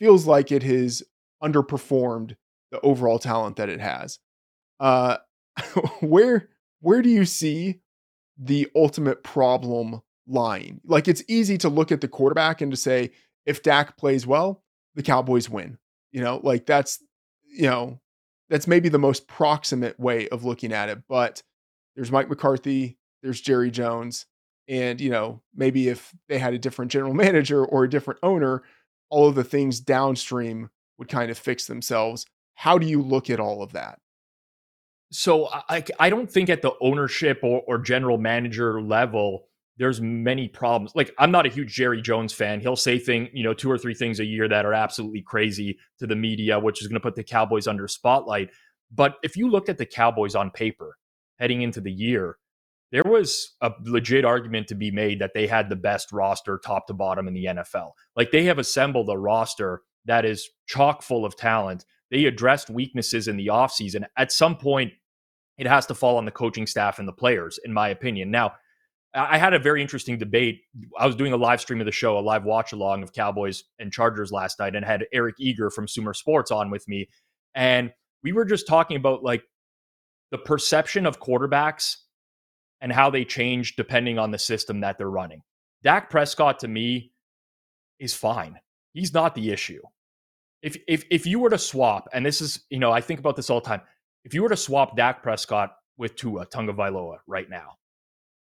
[0.01, 1.05] feels like it has
[1.41, 2.35] underperformed
[2.73, 4.19] the overall talent that it has?
[4.81, 5.19] Uh,
[6.01, 6.49] where
[6.85, 7.81] where do you see
[8.39, 10.81] the ultimate problem lying?
[10.85, 13.13] Like it's easy to look at the quarterback and to say
[13.47, 14.63] if Dak plays well,
[14.95, 15.79] the Cowboys win.
[16.13, 17.03] You know, like that's
[17.47, 18.01] you know,
[18.51, 21.03] that's maybe the most proximate way of looking at it.
[21.09, 21.43] But
[21.97, 24.27] there's Mike McCarthy, there's Jerry Jones,
[24.69, 28.63] and you know maybe if they had a different general manager or a different owner,
[29.09, 30.69] all of the things downstream
[30.99, 32.27] would kind of fix themselves.
[32.57, 33.99] How do you look at all of that?
[35.15, 39.47] So I, I don't think at the ownership or, or general manager level
[39.77, 40.93] there's many problems.
[40.95, 42.61] Like I'm not a huge Jerry Jones fan.
[42.61, 45.79] He'll say thing, you know, two or three things a year that are absolutely crazy
[45.99, 48.51] to the media, which is going to put the Cowboys under spotlight.
[48.93, 50.97] But if you looked at the Cowboys on paper
[51.39, 52.39] heading into the year,
[52.93, 56.87] there was a legit argument to be made that they had the best roster top
[56.89, 57.93] to bottom in the NFL.
[58.17, 63.27] Like they have assembled a roster that is chock full of talent they addressed weaknesses
[63.27, 64.05] in the offseason.
[64.17, 64.93] At some point,
[65.59, 68.31] it has to fall on the coaching staff and the players, in my opinion.
[68.31, 68.55] Now,
[69.15, 70.63] I had a very interesting debate.
[70.99, 73.63] I was doing a live stream of the show, a live watch along of Cowboys
[73.79, 77.09] and Chargers last night, and had Eric Eager from Sumer Sports on with me.
[77.55, 77.93] And
[78.25, 79.45] we were just talking about like
[80.33, 81.95] the perception of quarterbacks
[82.81, 85.43] and how they change depending on the system that they're running.
[85.85, 87.13] Dak Prescott to me
[88.01, 88.59] is fine.
[88.95, 89.81] He's not the issue.
[90.61, 93.37] If if if you were to swap, and this is, you know, I think about
[93.37, 93.83] this all the time.
[94.25, 97.77] If you were to swap Dak Prescott with Tua Tagovailoa right now,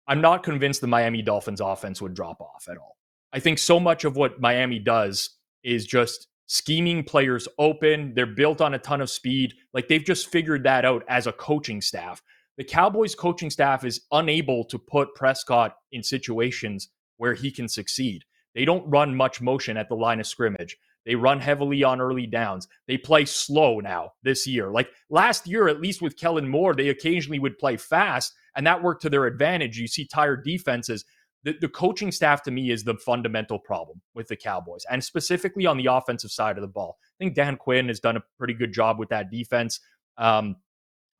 [0.09, 2.97] I'm not convinced the Miami Dolphins offense would drop off at all.
[3.33, 8.15] I think so much of what Miami does is just scheming players open.
[8.15, 9.53] They're built on a ton of speed.
[9.75, 12.23] Like they've just figured that out as a coaching staff.
[12.57, 18.23] The Cowboys coaching staff is unable to put Prescott in situations where he can succeed.
[18.55, 20.79] They don't run much motion at the line of scrimmage.
[21.07, 22.67] They run heavily on early downs.
[22.89, 24.71] They play slow now this year.
[24.71, 28.83] Like last year, at least with Kellen Moore, they occasionally would play fast, and that
[28.83, 29.79] worked to their advantage.
[29.79, 31.05] You see tired defenses.
[31.45, 35.65] The, the coaching staff to me is the fundamental problem with the Cowboys, and specifically
[35.65, 36.99] on the offensive side of the ball.
[37.01, 39.79] I think Dan Quinn has done a pretty good job with that defense.
[40.19, 40.57] Um,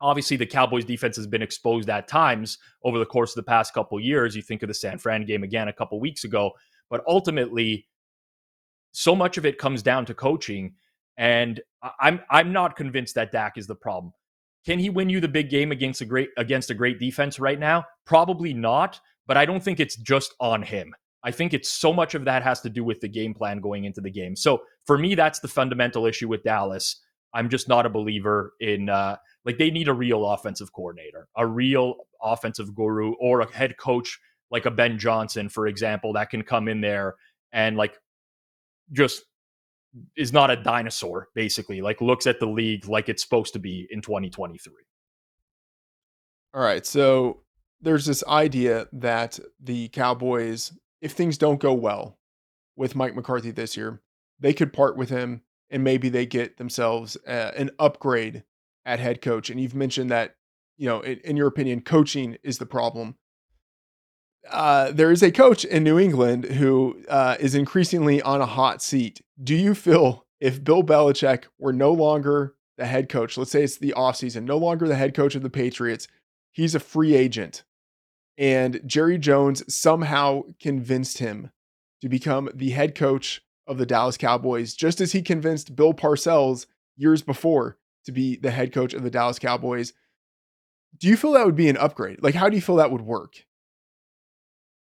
[0.01, 3.73] obviously, the Cowboys defense has been exposed at times over the course of the past
[3.73, 4.35] couple years.
[4.35, 6.51] You think of the San Fran game again a couple weeks ago,
[6.91, 7.87] but ultimately,
[8.97, 10.73] so much of it comes down to coaching.
[11.19, 11.61] And
[12.01, 14.15] I'm I'm not convinced that Dak is the problem.
[14.65, 17.61] Can he win you the big game against a great against a great defense right
[17.61, 17.85] now?
[18.07, 20.95] Probably not, but I don't think it's just on him.
[21.23, 23.85] I think it's so much of that has to do with the game plan going
[23.85, 24.35] into the game.
[24.35, 27.03] So for me, that's the fundamental issue with Dallas.
[27.35, 31.47] I'm just not a believer in uh, like they need a real offensive coordinator, a
[31.47, 34.19] real offensive guru, or a head coach
[34.51, 37.17] like a Ben Johnson, for example, that can come in there
[37.53, 37.99] and like
[38.93, 39.23] just
[40.17, 43.87] is not a dinosaur, basically, like looks at the league like it's supposed to be
[43.91, 44.73] in 2023.
[46.55, 46.85] All right.
[46.87, 47.43] So
[47.81, 52.19] there's this idea that the Cowboys, if things don't go well
[52.77, 54.03] with Mike McCarthy this year,
[54.41, 58.45] they could part with him and maybe they get themselves uh, an upgrade
[58.85, 59.51] at head coach.
[59.51, 60.37] And you've mentioned that,
[60.77, 63.17] you know, in, in your opinion, coaching is the problem
[64.51, 68.83] uh, there is a coach in New England who uh, is increasingly on a hot
[68.83, 69.21] seat.
[69.43, 73.79] Do you feel if Bill Belichick were no longer the head coach, let's say it's
[73.79, 76.09] the offseason, no longer the head coach of the Patriots,
[76.53, 77.65] he's a free agent,
[78.39, 81.51] and Jerry Jones somehow convinced him
[82.03, 86.67] to become the head coach of the Dallas Cowboys, just as he convinced Bill Parcells
[86.97, 89.93] years before to be the head coach of the Dallas Cowboys.
[90.99, 92.23] Do you feel that would be an upgrade?
[92.23, 93.45] Like, how do you feel that would work?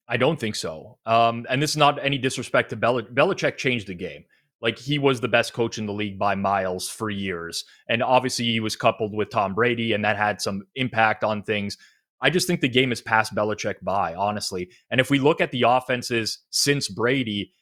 [0.08, 0.98] I don't think so.
[1.04, 3.56] Um, and this is not any disrespect to Bel- Belichick.
[3.56, 4.24] Changed the game.
[4.62, 8.46] Like he was the best coach in the league by miles for years, and obviously
[8.46, 11.76] he was coupled with Tom Brady, and that had some impact on things.
[12.22, 14.70] I just think the game has passed Belichick by, honestly.
[14.90, 17.52] And if we look at the offenses since Brady,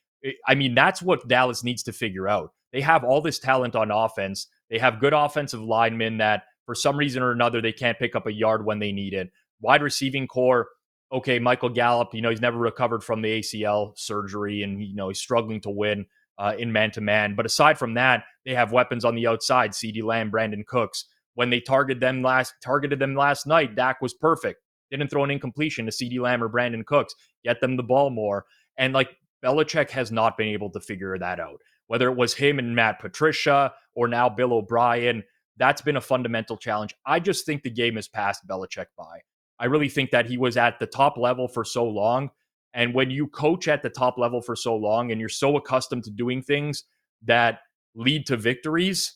[0.46, 2.52] I mean, that's what Dallas needs to figure out.
[2.72, 4.46] They have all this talent on offense.
[4.70, 8.26] They have good offensive linemen that, for some reason or another, they can't pick up
[8.26, 9.30] a yard when they need it.
[9.60, 10.68] Wide receiving corps,
[11.12, 15.08] okay, Michael Gallup, you know, he's never recovered from the ACL surgery and, you know,
[15.08, 16.06] he's struggling to win
[16.38, 17.34] uh, in man to man.
[17.34, 21.06] But aside from that, they have weapons on the outside, CeeDee Lamb, Brandin Cooks.
[21.34, 24.60] When they targeted them last targeted them last night, Dak was perfect.
[24.90, 27.14] Didn't throw an incompletion to CeeDee Lamb or Brandin Cooks.
[27.44, 28.44] Get them the ball more.
[28.76, 29.10] And like
[29.44, 31.60] Belichick has not been able to figure that out.
[31.86, 35.22] Whether it was him and Matt Patricia or now Bill O'Brien,
[35.56, 36.94] that's been a fundamental challenge.
[37.06, 39.20] I just think the game has passed Belichick by.
[39.58, 42.30] I really think that he was at the top level for so long.
[42.72, 46.04] And when you coach at the top level for so long and you're so accustomed
[46.04, 46.84] to doing things
[47.24, 47.60] that
[47.94, 49.14] lead to victories,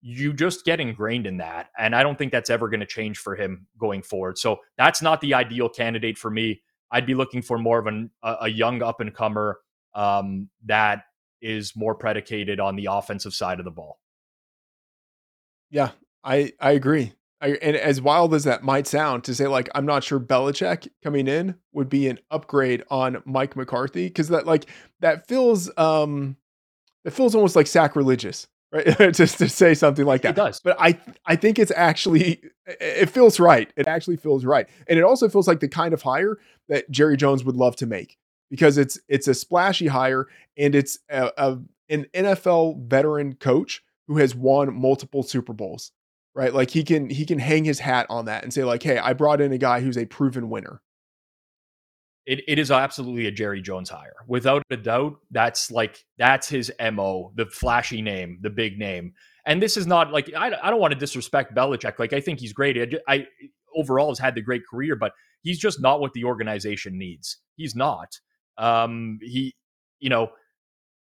[0.00, 1.68] you just get ingrained in that.
[1.78, 4.38] And I don't think that's ever going to change for him going forward.
[4.38, 6.62] So that's not the ideal candidate for me.
[6.90, 9.58] I'd be looking for more of an, a, young up and comer
[9.94, 11.02] um, that
[11.42, 13.98] is more predicated on the offensive side of the ball.
[15.70, 15.90] Yeah,
[16.22, 17.12] I I agree.
[17.40, 20.88] I, and as wild as that might sound to say, like, I'm not sure Belichick
[21.02, 24.66] coming in would be an upgrade on Mike McCarthy because that, like,
[25.00, 26.36] that feels, um,
[27.04, 28.86] it feels almost like sacrilegious, right?
[29.12, 30.30] Just to say something like that.
[30.30, 30.60] It does.
[30.60, 33.70] But I, I think it's actually, it feels right.
[33.76, 37.16] It actually feels right, and it also feels like the kind of hire that Jerry
[37.18, 38.18] Jones would love to make
[38.50, 44.18] because it's it's a splashy hire and it's a, a an NFL veteran coach who
[44.18, 45.92] has won multiple Super Bowls
[46.36, 46.54] right?
[46.54, 49.14] Like he can he can hang his hat on that and say like, "Hey, I
[49.14, 50.82] brought in a guy who's a proven winner."
[52.26, 54.16] It, it is absolutely a Jerry Jones hire.
[54.26, 59.14] Without a doubt, that's like that's his MO, the flashy name, the big name.
[59.46, 61.98] And this is not like I, I don't want to disrespect Belichick.
[61.98, 62.76] Like I think he's great.
[63.08, 63.26] I, I
[63.74, 67.38] overall has had the great career, but he's just not what the organization needs.
[67.56, 68.18] He's not.
[68.58, 69.54] Um, he,
[70.00, 70.30] you know,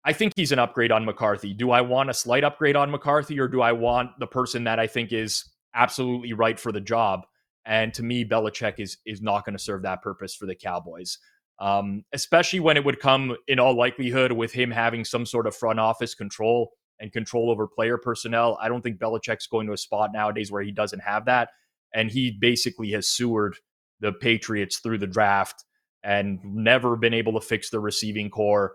[0.04, 1.54] I think he's an upgrade on McCarthy.
[1.54, 4.80] Do I want a slight upgrade on McCarthy, or do I want the person that
[4.80, 7.22] I think is absolutely right for the job?
[7.64, 11.18] And to me, Belichick is is not going to serve that purpose for the Cowboys.
[11.60, 15.54] Um, especially when it would come in all likelihood with him having some sort of
[15.54, 18.58] front office control and control over player personnel.
[18.60, 21.50] I don't think Belichick's going to a spot nowadays where he doesn't have that.
[21.94, 23.56] And he basically has sewered
[24.00, 25.64] the Patriots through the draft
[26.02, 28.72] and never been able to fix the receiving corps.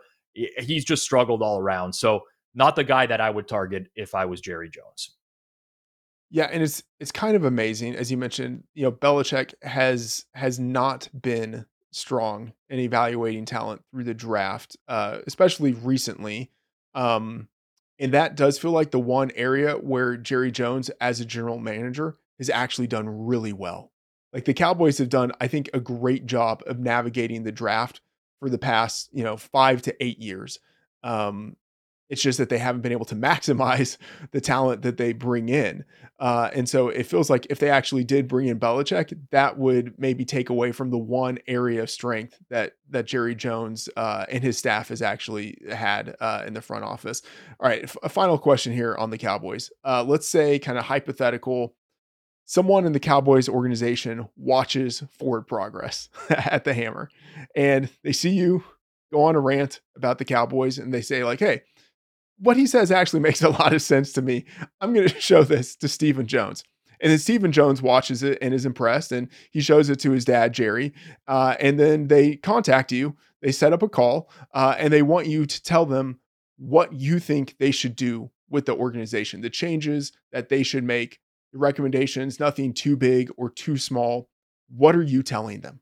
[0.59, 1.93] He's just struggled all around.
[1.93, 2.21] So,
[2.53, 5.15] not the guy that I would target if I was Jerry Jones.
[6.29, 8.63] Yeah, and it's it's kind of amazing as you mentioned.
[8.73, 15.19] You know, Belichick has has not been strong in evaluating talent through the draft, uh,
[15.25, 16.51] especially recently.
[16.93, 17.47] Um,
[17.99, 22.15] and that does feel like the one area where Jerry Jones, as a general manager,
[22.37, 23.91] has actually done really well.
[24.33, 28.01] Like the Cowboys have done, I think, a great job of navigating the draft
[28.39, 30.59] for the past, you know, five to eight years.
[31.03, 31.55] Um,
[32.09, 33.97] it's just that they haven't been able to maximize
[34.31, 35.83] the talent that they bring in.
[36.19, 39.93] Uh, and so it feels like if they actually did bring in Belichick, that would
[39.97, 44.43] maybe take away from the one area of strength that that Jerry Jones uh, and
[44.43, 47.21] his staff has actually had uh, in the front office.
[47.59, 49.69] All right, a final question here on the Cowboys.
[49.83, 51.75] Uh, let's say, kind of hypothetical,
[52.47, 57.09] someone in the Cowboys organization watches forward progress at the Hammer,
[57.55, 58.63] and they see you
[59.13, 61.61] go on a rant about the Cowboys, and they say like, "Hey."
[62.39, 64.45] what he says actually makes a lot of sense to me.
[64.81, 66.63] I'm going to show this to Stephen Jones.
[66.99, 70.25] And then Stephen Jones watches it and is impressed, and he shows it to his
[70.25, 70.93] dad, Jerry.
[71.27, 75.27] Uh, and then they contact you, they set up a call, uh, and they want
[75.27, 76.19] you to tell them
[76.57, 81.19] what you think they should do with the organization, the changes that they should make,
[81.53, 84.29] recommendations, nothing too big or too small.
[84.69, 85.81] What are you telling them?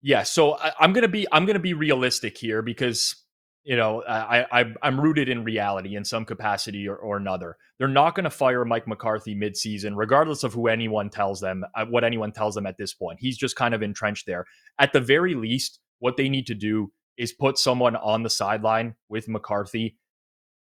[0.00, 3.22] Yeah, so I, I'm gonna be I'm gonna be realistic here because
[3.64, 7.56] you know, I, I I'm rooted in reality in some capacity or, or another.
[7.78, 12.02] They're not to fire Mike McCarthy midseason, regardless of who anyone tells them, uh, what
[12.02, 13.18] anyone tells them at this point.
[13.20, 14.46] He's just kind of entrenched there.
[14.78, 18.96] At the very least, what they need to do is put someone on the sideline
[19.08, 19.96] with McCarthy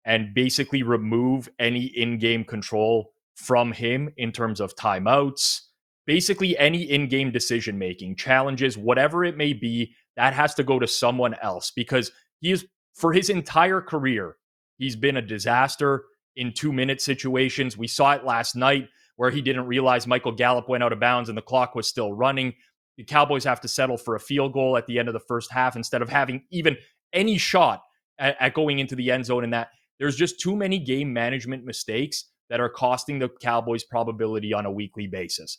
[0.04, 5.60] and basically remove any in-game control from him in terms of timeouts,
[6.06, 9.94] basically any in-game decision making, challenges, whatever it may be.
[10.16, 14.36] That has to go to someone else because he is for his entire career,
[14.78, 16.04] he's been a disaster
[16.36, 17.76] in two minute situations.
[17.76, 21.28] We saw it last night where he didn't realize Michael Gallup went out of bounds
[21.28, 22.54] and the clock was still running.
[22.96, 25.50] The Cowboys have to settle for a field goal at the end of the first
[25.52, 26.76] half instead of having even
[27.12, 27.82] any shot
[28.18, 29.44] at, at going into the end zone.
[29.44, 29.68] in that
[30.00, 34.72] there's just too many game management mistakes that are costing the Cowboys probability on a
[34.72, 35.58] weekly basis.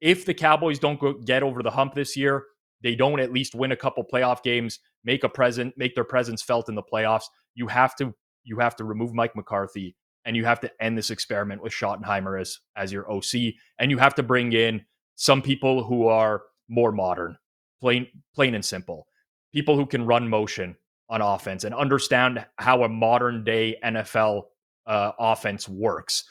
[0.00, 2.44] If the Cowboys don't go, get over the hump this year,
[2.82, 6.42] they don't at least win a couple playoff games, make a present, make their presence
[6.42, 8.14] felt in the playoffs, you have to
[8.44, 12.40] you have to remove Mike McCarthy and you have to end this experiment with Schottenheimer
[12.40, 14.84] as as your OC, and you have to bring in
[15.16, 17.36] some people who are more modern,
[17.80, 19.06] plain plain and simple,
[19.52, 20.76] people who can run motion
[21.12, 24.42] on offense and understand how a modern day NFL
[24.86, 26.24] uh, offense works.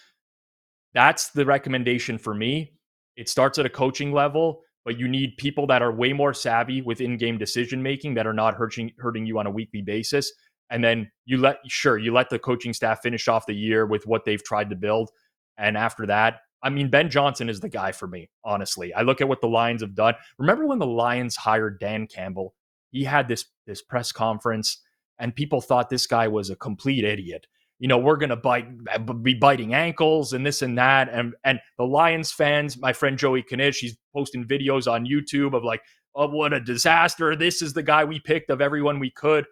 [0.93, 2.73] That's the recommendation for me.
[3.15, 6.81] It starts at a coaching level but you need people that are way more savvy
[6.81, 10.31] with in-game decision making that are not hurting hurting you on a weekly basis.
[10.69, 14.07] And then you let sure you let the coaching staff finish off the year with
[14.07, 15.11] what they've tried to build.
[15.57, 18.93] And after that, I mean, Ben Johnson is the guy for me, honestly.
[18.93, 20.15] I look at what the Lions have done.
[20.37, 22.53] Remember when the Lions hired Dan Campbell?
[22.91, 24.81] He had this this press conference,
[25.19, 27.47] and people thought this guy was a complete idiot
[27.81, 31.09] you know, we're to bite, uh, be biting ankles and this and that.
[31.11, 35.63] And and the Lions fans, my friend Joey Knish, he's posting videos on YouTube of
[35.63, 35.81] like,
[36.13, 37.35] oh, what a disaster.
[37.35, 39.45] This is the guy we picked of everyone we could.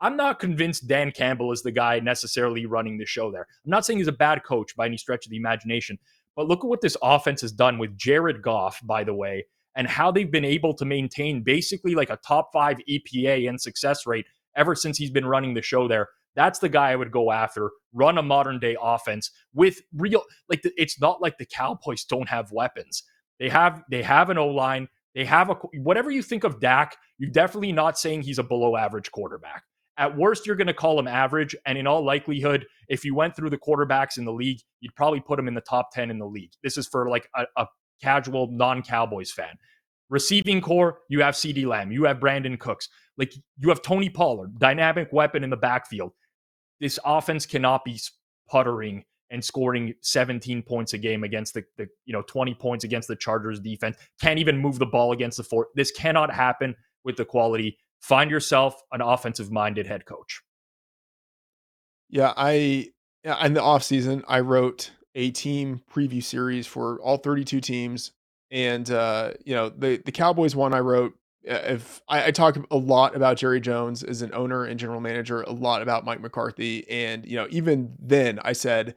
[0.00, 3.46] I'm not convinced Dan Campbell is the guy necessarily running the show there.
[3.66, 5.98] I'm not saying he's a bad coach by any stretch of the imagination,
[6.36, 9.44] but look at what this offense has done with Jared Goff, by the way,
[9.76, 14.06] and how they've been able to maintain basically like a top five EPA and success
[14.06, 16.08] rate ever since he's been running the show there.
[16.36, 17.70] That's the guy I would go after.
[17.92, 22.28] Run a modern day offense with real like the, it's not like the Cowboys don't
[22.28, 23.04] have weapons.
[23.38, 24.88] They have they have an O line.
[25.14, 26.96] They have a whatever you think of Dak.
[27.18, 29.62] You're definitely not saying he's a below average quarterback.
[29.96, 33.36] At worst, you're going to call him average, and in all likelihood, if you went
[33.36, 36.18] through the quarterbacks in the league, you'd probably put him in the top ten in
[36.18, 36.50] the league.
[36.64, 37.66] This is for like a, a
[38.02, 39.56] casual non-Cowboys fan.
[40.10, 44.58] Receiving corps, you have CeeDee Lamb, you have Brandin Cooks, like you have Tony Pollard,
[44.58, 46.12] dynamic weapon in the backfield
[46.80, 47.98] this offense cannot be
[48.48, 53.08] puttering and scoring 17 points a game against the, the you know 20 points against
[53.08, 53.96] the Chargers defense.
[54.20, 55.68] Can't even move the ball against the fort.
[55.74, 56.74] This cannot happen
[57.04, 57.78] with the quality.
[58.00, 60.42] Find yourself an offensive minded head coach.
[62.10, 62.88] Yeah, I
[63.42, 68.12] in the off season I wrote a team preview series for all 32 teams,
[68.50, 71.14] and uh, you know the the Cowboys one I wrote.
[71.48, 75.00] Uh, if I, I talk a lot about Jerry Jones as an owner and general
[75.00, 78.94] manager, a lot about Mike McCarthy, and you know even then I said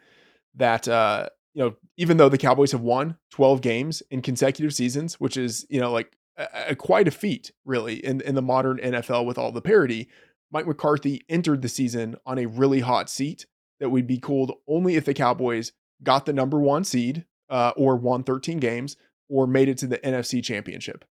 [0.56, 5.20] that uh, you know even though the Cowboys have won 12 games in consecutive seasons,
[5.20, 8.78] which is you know like a, a, quite a feat really in in the modern
[8.78, 10.08] NFL with all the parity.
[10.50, 13.46] Mike McCarthy entered the season on a really hot seat
[13.82, 15.74] that would be cooled only if the Cowboys
[16.04, 18.98] got the number one seed uh, or won 13 games
[19.30, 21.06] or made it to the NFC championship.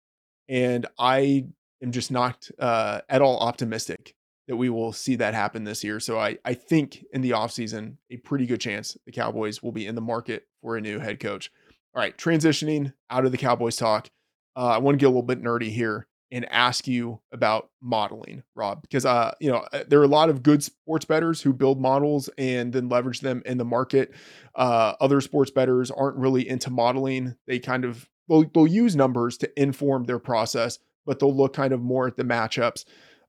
[0.48, 1.46] And I
[1.82, 4.14] am just not uh, at all optimistic
[4.48, 6.00] that we will see that happen this year.
[6.00, 9.86] So I, I think in the offseason, a pretty good chance the Cowboys will be
[9.86, 11.50] in the market for a new head coach.
[11.94, 14.10] All right, transitioning out of the Cowboys talk,
[14.56, 18.42] uh, I want to get a little bit nerdy here and ask you about modeling,
[18.56, 21.52] Rob, because uh, you know uh, there are a lot of good sports bettors who
[21.52, 24.12] build models and then leverage them in the market.
[24.54, 29.36] Uh, other sports bettors aren't really into modeling; they kind of they'll, they'll use numbers
[29.36, 32.86] to inform their process, but they'll look kind of more at the matchups.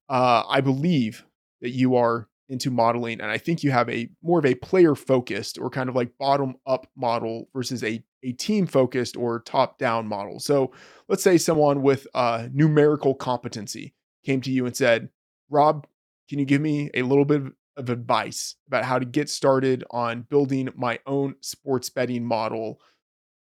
[0.10, 1.26] Uh, I believe
[1.62, 4.96] that you are into modeling, and I think you have a more of a player
[4.96, 9.78] focused or kind of like bottom up model versus a a team focused or top
[9.78, 10.40] down model.
[10.40, 10.72] So
[11.08, 13.94] let's say someone with uh, numerical competency
[14.26, 15.10] came to you and said,
[15.50, 15.86] Rob,
[16.30, 17.44] can you give me a little bit
[17.76, 22.80] of advice about how to get started on building my own sports betting model?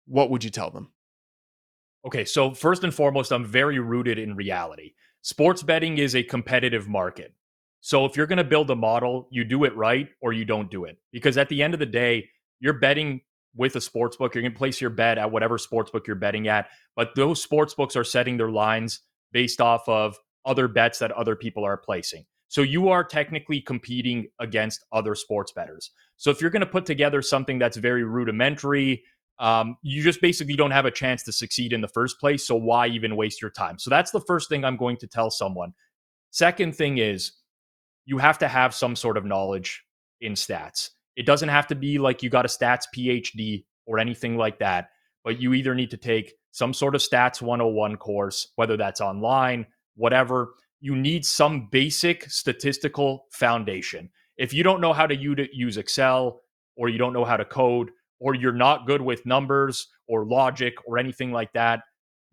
[0.08, 0.92] What would you tell them?
[2.06, 4.94] Okay, so first and foremost, I'm very rooted in reality.
[5.22, 7.34] Sports betting is a competitive market.
[7.82, 10.70] So if you're going to build a model, you do it right or you don't
[10.70, 10.98] do it.
[11.12, 13.22] Because at the end of the day, you're betting
[13.56, 14.36] with a sports book.
[14.36, 17.42] You're going to place your bet at whatever sports book you're betting at, but those
[17.42, 19.00] sports books are setting their lines
[19.32, 22.26] based off of other bets that other people are placing.
[22.48, 25.92] So you are technically competing against other sports bettors.
[26.18, 29.04] So if you're going to put together something that's very rudimentary,
[29.40, 32.48] um, you just basically don't have a chance to succeed in the first place.
[32.48, 33.80] So why even waste your time?
[33.80, 35.74] So that's the first thing I'm going to tell someone.
[36.32, 37.34] Second thing is
[38.06, 39.84] you have to have some sort of knowledge
[40.22, 40.90] in stats.
[41.16, 44.90] It doesn't have to be like you got a stats PhD or anything like that,
[45.24, 49.66] but you either need to take some sort of stats 101 course, whether that's online,
[49.96, 50.54] whatever.
[50.82, 54.10] You need some basic statistical foundation.
[54.38, 56.42] If you don't know how to use Excel
[56.76, 60.76] or you don't know how to code or you're not good with numbers or logic
[60.86, 61.82] or anything like that,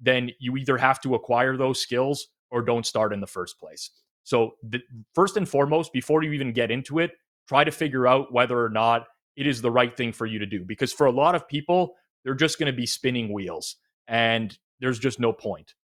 [0.01, 3.91] then you either have to acquire those skills or don't start in the first place.
[4.24, 4.80] So, the,
[5.14, 7.12] first and foremost, before you even get into it,
[7.49, 10.47] try to figure out whether or not it is the right thing for you to
[10.47, 10.64] do.
[10.64, 13.76] Because for a lot of people, they're just going to be spinning wheels
[14.09, 15.74] and there's just no point.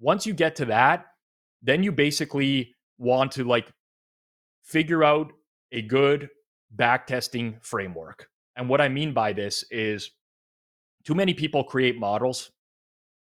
[0.00, 1.06] Once you get to that,
[1.62, 3.72] then you basically want to like
[4.62, 5.32] figure out
[5.72, 6.28] a good
[6.70, 8.28] back testing framework.
[8.56, 10.10] And what I mean by this is
[11.04, 12.50] too many people create models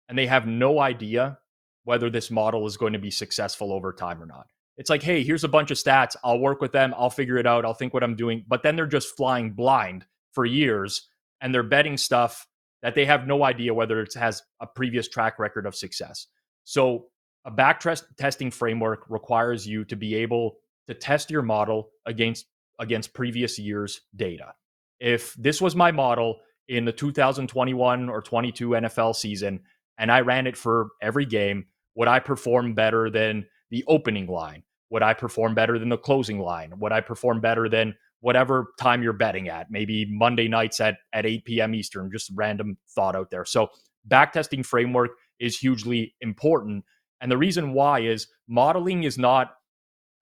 [0.07, 1.39] and they have no idea
[1.83, 4.47] whether this model is going to be successful over time or not.
[4.77, 6.15] It's like, hey, here's a bunch of stats.
[6.23, 6.93] I'll work with them.
[6.97, 7.65] I'll figure it out.
[7.65, 8.45] I'll think what I'm doing.
[8.47, 11.07] But then they're just flying blind for years
[11.41, 12.47] and they're betting stuff
[12.81, 16.27] that they have no idea whether it has a previous track record of success.
[16.63, 17.07] So,
[17.43, 17.83] a back
[18.17, 20.57] testing framework requires you to be able
[20.87, 22.45] to test your model against
[22.79, 24.53] against previous years' data.
[24.99, 29.61] If this was my model in the 2021 or 22 NFL season
[29.97, 31.65] and I ran it for every game,
[31.95, 34.63] would I perform better than the opening line?
[34.91, 36.73] Would I perform better than the closing line?
[36.77, 39.71] Would I perform better than whatever time you're betting at?
[39.71, 41.73] Maybe Monday nights at, at 8 p.m.
[41.73, 43.45] Eastern, just random thought out there.
[43.45, 43.69] So,
[44.07, 46.83] backtesting framework is hugely important.
[47.21, 49.53] And the reason why is modeling is not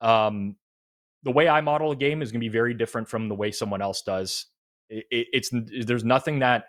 [0.01, 0.55] um,
[1.23, 3.51] the way I model a game is going to be very different from the way
[3.51, 4.45] someone else does.
[4.89, 5.49] It, it, it's
[5.85, 6.65] there's nothing that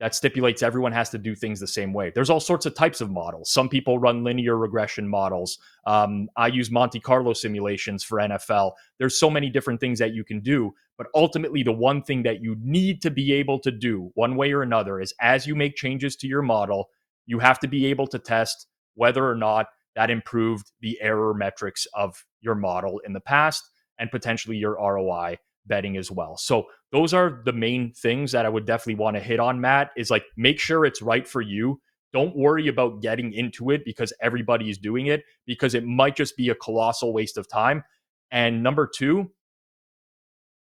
[0.00, 2.10] that stipulates everyone has to do things the same way.
[2.14, 3.52] There's all sorts of types of models.
[3.52, 5.58] Some people run linear regression models.
[5.86, 8.72] Um, I use Monte Carlo simulations for NFL.
[8.98, 10.74] There's so many different things that you can do.
[10.96, 14.52] But ultimately, the one thing that you need to be able to do, one way
[14.52, 16.88] or another, is as you make changes to your model,
[17.26, 21.86] you have to be able to test whether or not that improved the error metrics
[21.94, 25.36] of your model in the past and potentially your ROI
[25.70, 26.36] betting as well.
[26.36, 29.92] So those are the main things that I would definitely want to hit on, Matt,
[29.96, 31.80] is like make sure it's right for you.
[32.12, 36.36] Don't worry about getting into it because everybody is doing it, because it might just
[36.36, 37.84] be a colossal waste of time.
[38.30, 39.30] And number two,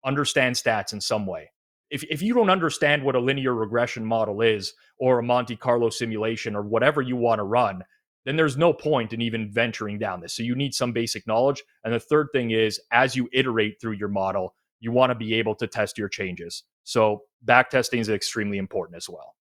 [0.04, 1.50] understand stats in some way.
[1.90, 5.90] If, if you don't understand what a linear regression model is or a Monte Carlo
[5.90, 7.82] simulation or whatever you want to run,
[8.24, 10.34] then there's no point in even venturing down this.
[10.34, 11.62] So you need some basic knowledge.
[11.84, 15.34] And the third thing is, as you iterate through your model, you want to be
[15.34, 16.64] able to test your changes.
[16.82, 19.36] So back testing is extremely important as well.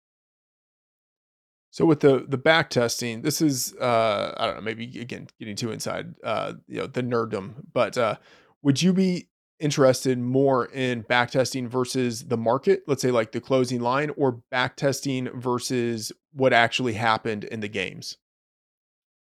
[1.70, 5.54] So with the the back testing, this is uh I don't know, maybe again getting
[5.54, 8.16] too inside uh you know the nerddom, but uh
[8.62, 9.28] would you be
[9.60, 14.32] interested more in back testing versus the market, let's say like the closing line, or
[14.50, 18.16] back testing versus what actually happened in the games?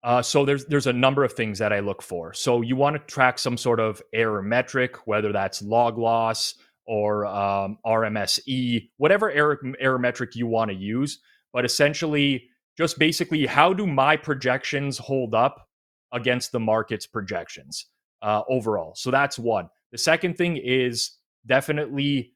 [0.02, 2.32] Uh, so there's there's a number of things that I look for.
[2.32, 6.54] So you want to track some sort of error metric, whether that's log loss
[6.86, 11.20] or um, RMSE, whatever error error metric you want to use.
[11.52, 12.48] But essentially,
[12.78, 15.68] just basically, how do my projections hold up
[16.12, 17.86] against the market's projections
[18.22, 18.94] uh, overall?
[18.96, 19.68] So that's one.
[19.92, 22.32] The second thing is definitely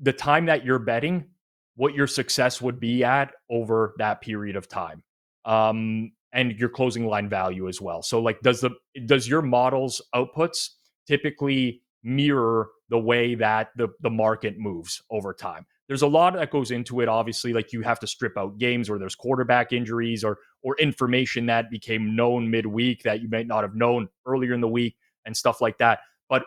[0.00, 1.28] the time that you're betting,
[1.76, 5.02] what your success would be at over that period of time.
[5.44, 8.02] Um, and your closing line value as well.
[8.02, 8.70] So like does the
[9.06, 10.70] does your model's outputs
[11.06, 15.64] typically mirror the way that the the market moves over time?
[15.88, 18.90] There's a lot that goes into it obviously like you have to strip out games
[18.90, 23.62] where there's quarterback injuries or or information that became known midweek that you might not
[23.62, 26.00] have known earlier in the week and stuff like that.
[26.28, 26.44] But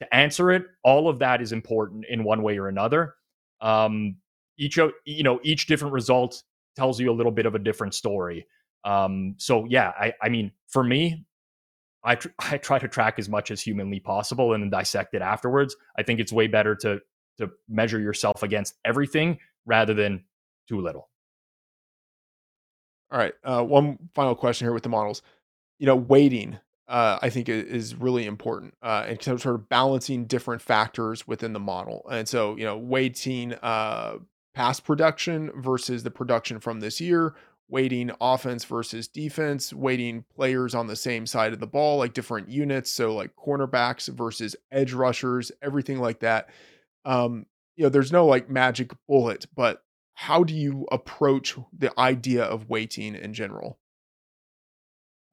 [0.00, 3.14] to answer it, all of that is important in one way or another.
[3.60, 4.16] Um,
[4.58, 6.40] each you know each different result
[6.76, 8.46] tells you a little bit of a different story.
[8.84, 11.24] Um, so yeah, I, I mean, for me,
[12.02, 15.22] I tr- I try to track as much as humanly possible and then dissect it
[15.22, 15.76] afterwards.
[15.98, 17.00] I think it's way better to
[17.38, 20.24] to measure yourself against everything rather than
[20.68, 21.08] too little.
[23.10, 25.22] All right, uh, one final question here with the models.
[25.78, 30.60] You know, weighting uh, I think is really important, uh, and sort of balancing different
[30.60, 32.06] factors within the model.
[32.10, 34.18] And so, you know, weighting uh,
[34.54, 37.34] past production versus the production from this year,
[37.68, 42.48] weighting offense versus defense, weighting players on the same side of the ball, like different
[42.48, 42.90] units.
[42.90, 46.50] So, like cornerbacks versus edge rushers, everything like that.
[47.04, 47.46] Um,
[47.76, 49.82] you know, there's no like magic bullet, but
[50.14, 53.78] how do you approach the idea of weighting in general?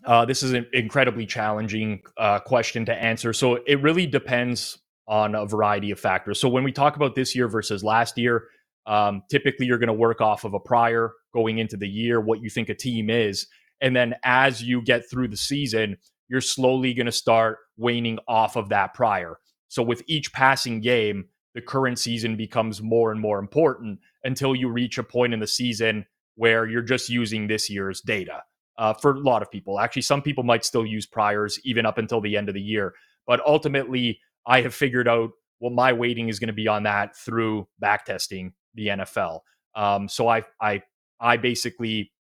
[0.04, 3.34] Uh, this is an incredibly challenging uh, question to answer.
[3.34, 6.40] So it really depends on a variety of factors.
[6.40, 8.48] So when we talk about this year versus last year,
[8.86, 12.42] um, typically you're going to work off of a prior going into the year, what
[12.42, 13.48] you think a team is.
[13.82, 18.56] And then as you get through the season, you're slowly going to start waning off
[18.56, 19.38] of that prior.
[19.68, 24.70] So with each passing game, the current season becomes more and more important until you
[24.70, 26.06] reach a point in the season
[26.36, 28.44] where you're just using this year's data
[28.78, 29.80] uh, for a lot of people.
[29.80, 32.94] Actually, some people might still use priors even up until the end of the year.
[33.28, 37.16] But ultimately, I have figured out what my weighting is going to be on that
[37.16, 39.42] through backtesting the NFL.
[39.76, 40.82] Um, so I, I,
[41.20, 42.12] I basically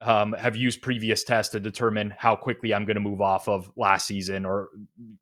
[0.00, 3.68] um, have used previous tests to determine how quickly I'm going to move off of
[3.76, 4.68] last season or,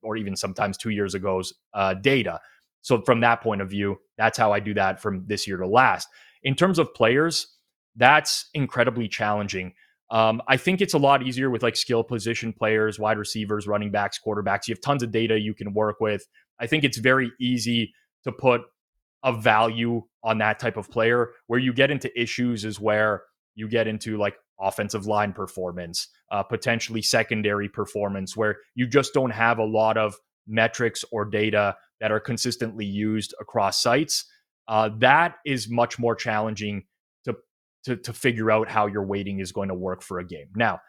[0.03, 2.38] or even sometimes two years ago's uh, data.
[2.82, 5.66] So from that point of view, that's how I do that from this year to
[5.66, 6.07] last.
[6.42, 7.57] In terms of players,
[7.96, 9.72] that's incredibly challenging
[10.11, 13.91] um, I think it's a lot easier with like skill position players, wide receivers, running
[13.91, 14.67] backs, quarterbacks.
[14.67, 16.27] You have tons of data you can work with.
[16.59, 17.93] I think it's very easy
[18.25, 18.63] to put
[19.23, 21.31] a value on that type of player.
[21.47, 23.23] Where you get into issues is where
[23.55, 29.31] you get into like offensive line performance, uh, potentially secondary performance, where you just don't
[29.31, 34.25] have a lot of metrics or data that are consistently used across sites.
[34.69, 36.85] Uh, that is much more challenging
[37.89, 40.49] to, to figure out how your weighting is going to work for a game.
[40.55, 40.80] Now,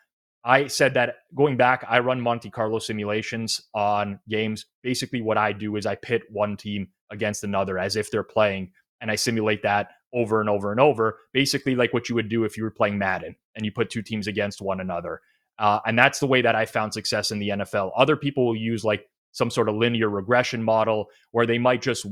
[0.43, 4.65] I said that going back, I run Monte Carlo simulations on games.
[4.83, 8.71] Basically, what I do is I pit one team against another as if they're playing,
[9.01, 11.19] and I simulate that over and over and over.
[11.33, 14.01] Basically, like what you would do if you were playing Madden and you put two
[14.01, 15.21] teams against one another.
[15.57, 17.91] Uh, and that's the way that I found success in the NFL.
[17.97, 22.05] Other people will use like some sort of linear regression model where they might just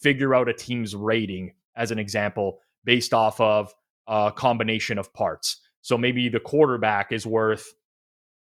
[0.00, 3.74] figure out a team's rating, as an example, based off of
[4.08, 5.60] a combination of parts.
[5.82, 7.72] So maybe the quarterback is worth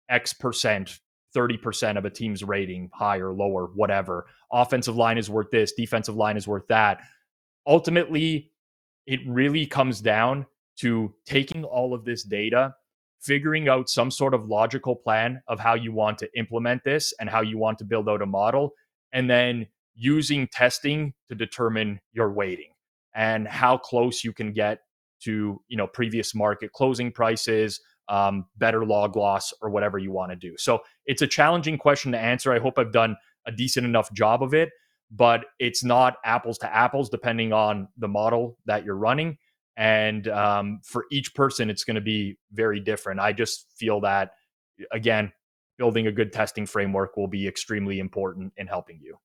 [0.08, 1.00] X percent,
[1.34, 4.26] 30% of a team's rating, higher, lower, whatever.
[4.52, 7.00] Offensive line is worth this, defensive line is worth that.
[7.66, 8.52] Ultimately,
[9.06, 10.46] it really comes down
[10.76, 12.74] to taking all of this data,
[13.20, 17.28] figuring out some sort of logical plan of how you want to implement this and
[17.28, 18.74] how you want to build out a model,
[19.12, 22.70] and then using testing to determine your weighting
[23.14, 24.80] and how close you can get
[25.24, 30.30] to you know previous market closing prices um, better log loss or whatever you want
[30.30, 33.16] to do so it's a challenging question to answer i hope i've done
[33.46, 34.70] a decent enough job of it
[35.10, 39.38] but it's not apples to apples depending on the model that you're running.
[39.76, 43.20] And um, for each person, it's going to be very different.
[43.20, 44.32] I just feel that,
[44.92, 45.32] again,
[45.78, 49.18] building a good testing framework will be extremely important in helping you.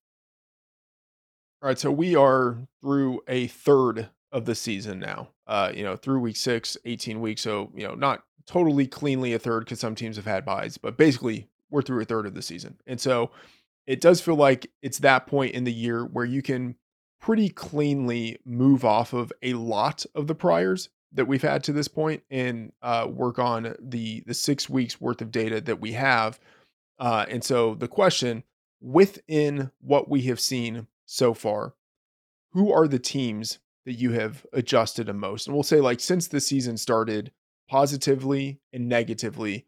[1.62, 5.30] All right, so we are through a third of the season now.
[5.48, 7.42] Uh, you know, through week six, 18 weeks.
[7.42, 10.98] So, you know, not totally cleanly a third because some teams have had buys, but
[10.98, 12.78] basically we're through a third of the season.
[12.88, 13.32] And so
[13.86, 16.76] it does feel like it's that point in the year where you can
[17.20, 21.88] pretty cleanly move off of a lot of the priors that we've had to this
[21.88, 26.40] point and uh, work on the the six weeks worth of data that we have.
[27.00, 28.44] Uh, and so the question
[28.82, 31.74] within what we have seen so far,
[32.52, 35.48] who are the teams that you have adjusted the most?
[35.48, 37.32] And we'll say like since the season started,
[37.70, 39.68] positively and negatively,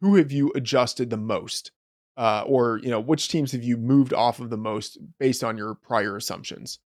[0.00, 1.72] who have you adjusted the most?
[2.16, 5.56] Uh, or you know which teams have you moved off of the most based on
[5.56, 6.80] your prior assumptions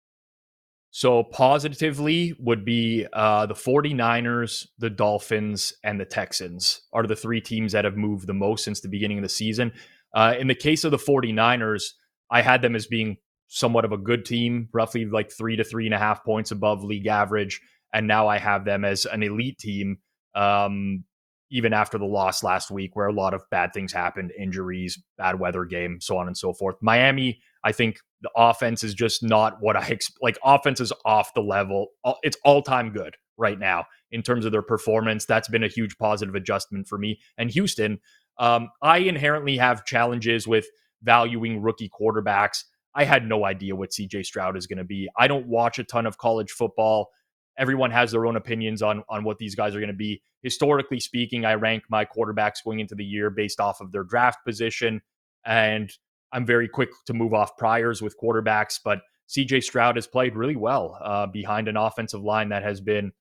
[0.91, 7.41] so positively would be uh, the 49ers, the Dolphins, and the Texans are the three
[7.41, 9.71] teams that have moved the most since the beginning of the season.
[10.15, 11.93] Uh, in the case of the 49ers,
[12.31, 13.17] I had them as being
[13.49, 16.83] somewhat of a good team, roughly like three to three and a half points above
[16.83, 17.59] league average.
[17.93, 19.97] And now I have them as an elite team,
[20.35, 21.03] um,
[21.49, 25.39] even after the loss last week, where a lot of bad things happened injuries, bad
[25.39, 26.75] weather game, so on and so forth.
[26.81, 30.19] Miami, I think the offense is just not what I expect.
[30.21, 31.87] Like offense is off the level.
[32.21, 35.25] It's all time good right now in terms of their performance.
[35.25, 37.19] That's been a huge positive adjustment for me.
[37.37, 37.99] And Houston,
[38.37, 40.67] um, I inherently have challenges with
[41.01, 42.63] valuing rookie quarterbacks.
[42.95, 45.07] I had no idea what CJ Stroud is going to be.
[45.17, 47.09] I don't watch a ton of college football.
[47.57, 50.21] Everyone has their own opinions on on what these guys are going to be.
[50.41, 54.39] Historically speaking, I rank my quarterbacks going into the year based off of their draft
[54.45, 55.01] position
[55.45, 55.91] and
[56.31, 60.55] I'm very quick to move off priors with quarterbacks, but CJ Stroud has played really
[60.55, 63.11] well uh, behind an offensive line that has been,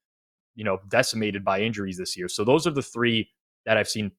[0.54, 2.28] you know, decimated by injuries this year.
[2.28, 3.30] So those are the three
[3.66, 4.12] that I've seen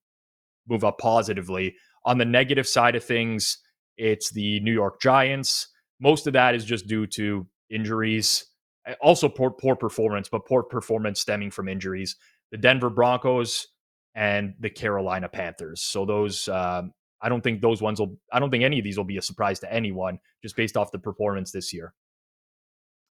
[0.68, 1.76] move up positively.
[2.06, 3.58] On the negative side of things,
[4.00, 5.68] it's the New York Giants.
[6.00, 8.46] Most of that is just due to injuries,
[9.02, 12.16] also poor, poor performance, but poor performance stemming from injuries.
[12.52, 13.68] The Denver Broncos
[14.16, 15.82] and the Carolina Panthers.
[15.82, 18.98] So those um, I don't think those ones will, I don't think any of these
[18.98, 21.94] will be a surprise to anyone just based off the performance this year.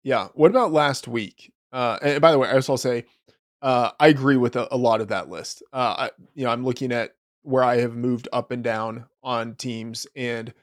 [0.04, 0.28] Yeah.
[0.34, 1.54] What about last week?
[1.72, 3.06] Uh, and by the way, I also say,
[3.62, 5.64] uh, I agree with a, a, lot of that list.
[5.72, 7.12] Uh, I, you know, I'm looking at
[7.44, 10.54] where I have moved up and down on teams, and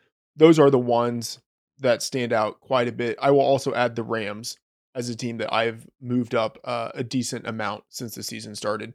[0.40, 1.38] those are the ones
[1.80, 3.18] that stand out quite a bit.
[3.20, 4.56] I will also add the Rams
[4.94, 8.94] as a team that I've moved up uh, a decent amount since the season started.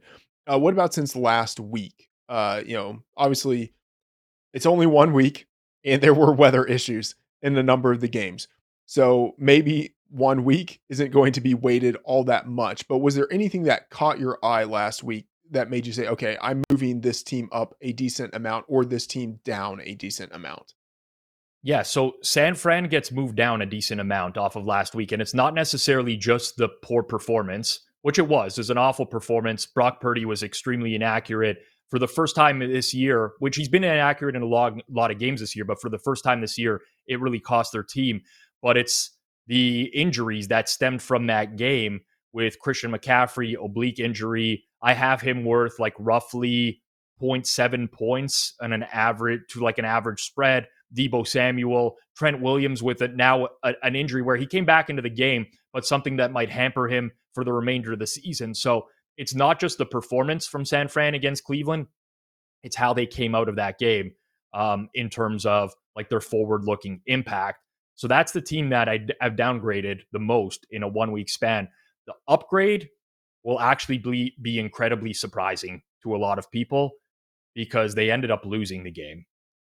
[0.50, 2.08] Uh, what about since last week?
[2.28, 3.72] Uh, you know, obviously
[4.52, 5.46] it's only one week,
[5.84, 8.48] and there were weather issues in a number of the games.
[8.86, 12.88] So maybe one week isn't going to be weighted all that much.
[12.88, 16.36] But was there anything that caught your eye last week that made you say, okay,
[16.42, 20.74] I'm moving this team up a decent amount or this team down a decent amount?
[21.66, 25.20] Yeah, so San Fran gets moved down a decent amount off of last week, and
[25.20, 28.56] it's not necessarily just the poor performance, which it was.
[28.56, 29.66] It was an awful performance.
[29.66, 31.58] Brock Purdy was extremely inaccurate
[31.90, 35.18] for the first time this year, which he's been inaccurate in a lot, lot of
[35.18, 38.20] games this year, but for the first time this year, it really cost their team.
[38.62, 39.10] But it's
[39.48, 42.02] the injuries that stemmed from that game
[42.32, 44.62] with Christian McCaffrey, oblique injury.
[44.82, 46.80] I have him worth like roughly
[47.20, 50.68] 0.7 points on an average to like an average spread.
[50.94, 55.02] Deebo Samuel, Trent Williams with it now a, an injury where he came back into
[55.02, 58.54] the game, but something that might hamper him for the remainder of the season.
[58.54, 61.86] So it's not just the performance from San Fran against Cleveland,
[62.62, 64.12] it's how they came out of that game
[64.54, 67.60] um, in terms of like their forward looking impact.
[67.94, 71.68] So that's the team that I, have downgraded the most in a one week span.
[72.06, 72.88] The upgrade
[73.42, 76.92] will actually be, be incredibly surprising to a lot of people
[77.54, 79.24] because they ended up losing the game.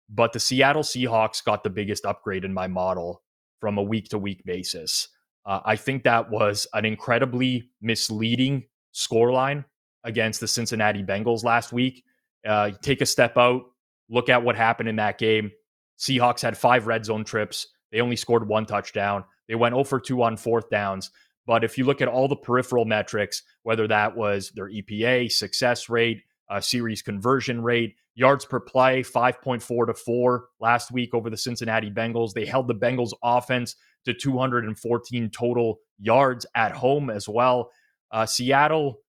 [0.08, 3.22] But the Seattle Seahawks got the biggest upgrade in my model
[3.60, 5.08] from a week to week basis.
[5.46, 9.64] Uh, I think that was an incredibly misleading scoreline
[10.04, 12.04] against the Cincinnati Bengals last week.
[12.46, 13.62] Uh, take a step out,
[14.08, 15.50] look at what happened in that game.
[15.98, 17.68] Seahawks had five red zone trips.
[17.90, 19.24] They only scored one touchdown.
[19.48, 21.10] They went 0 for 2 on fourth downs.
[21.46, 25.88] But if you look at all the peripheral metrics, whether that was their EPA, success
[25.88, 31.36] rate, uh, series conversion rate, yards per play, 5.4 to 4 last week over the
[31.36, 32.32] Cincinnati Bengals.
[32.32, 37.70] They held the Bengals offense to 214 total yards at home as well.
[38.10, 39.00] Uh, Seattle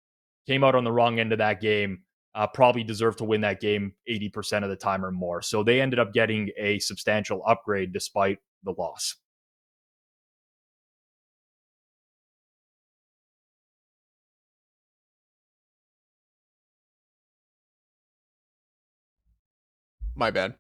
[0.47, 1.99] came out on the wrong end of that game.
[2.33, 5.41] Uh, probably deserved to win that game 80% of the time or more.
[5.41, 9.15] So they ended up getting a substantial upgrade despite the loss.
[20.15, 20.55] My bad.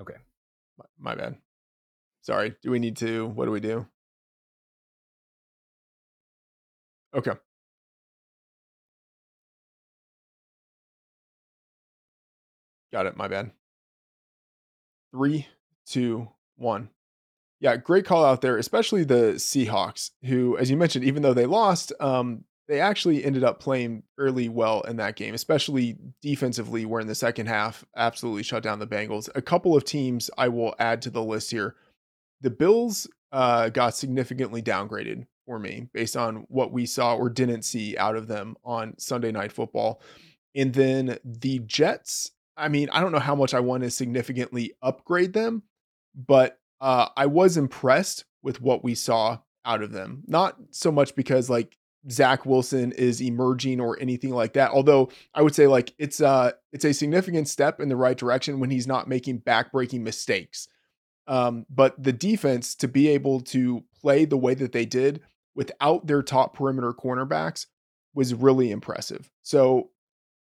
[0.00, 0.16] Okay.
[0.78, 1.36] My, my bad.
[2.22, 2.54] Sorry.
[2.62, 3.26] Do we need to?
[3.26, 3.86] What do we do?
[7.14, 7.32] Okay.
[12.92, 13.16] Got it.
[13.16, 13.50] My bad.
[15.12, 15.46] Three,
[15.86, 16.90] two, one.
[17.58, 21.46] Yeah, great call out there, especially the Seahawks, who, as you mentioned, even though they
[21.46, 27.00] lost, um, they actually ended up playing fairly well in that game, especially defensively, where
[27.00, 29.28] in the second half absolutely shut down the Bengals.
[29.34, 31.76] A couple of teams I will add to the list here.
[32.40, 37.62] The Bills uh, got significantly downgraded for me based on what we saw or didn't
[37.62, 40.02] see out of them on Sunday Night Football.
[40.54, 44.72] And then the Jets, I mean, I don't know how much I want to significantly
[44.82, 45.62] upgrade them,
[46.14, 50.24] but uh, I was impressed with what we saw out of them.
[50.26, 51.76] Not so much because like
[52.10, 54.70] Zach Wilson is emerging or anything like that.
[54.70, 58.60] Although I would say like it's uh it's a significant step in the right direction
[58.60, 60.68] when he's not making backbreaking mistakes.
[61.28, 65.20] Um, but the defense to be able to play the way that they did
[65.56, 67.66] without their top perimeter cornerbacks
[68.14, 69.30] was really impressive.
[69.42, 69.90] So,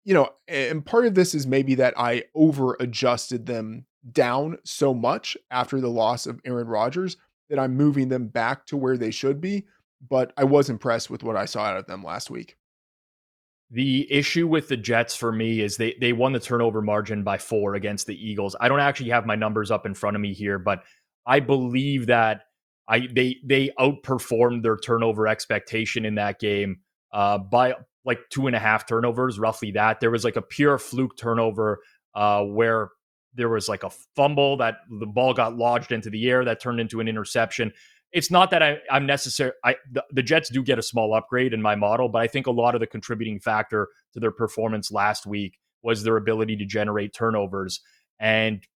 [0.04, 4.92] you know, and part of this is maybe that I over adjusted them down so
[4.92, 7.16] much after the loss of Aaron Rodgers
[7.48, 9.64] that I'm moving them back to where they should be.
[10.00, 12.56] But I was impressed with what I saw out of them last week.
[13.70, 17.38] The issue with the Jets for me is they they won the turnover margin by
[17.38, 18.54] four against the Eagles.
[18.60, 20.84] I don't actually have my numbers up in front of me here, but
[21.26, 22.42] I believe that
[22.88, 26.80] I they they outperformed their turnover expectation in that game
[27.12, 27.74] uh, by
[28.04, 29.98] like two and a half turnovers, roughly that.
[29.98, 31.80] There was like a pure fluke turnover
[32.14, 32.90] uh, where
[33.34, 36.80] there was like a fumble that the ball got lodged into the air that turned
[36.80, 37.72] into an interception.
[38.12, 39.52] It's not that I, am necessary.
[39.64, 42.46] I the, the, Jets do get a small upgrade in my model, but I think
[42.46, 46.64] a lot of the contributing factor to their performance last week was their ability to
[46.64, 47.80] generate turnovers,
[48.18, 48.66] and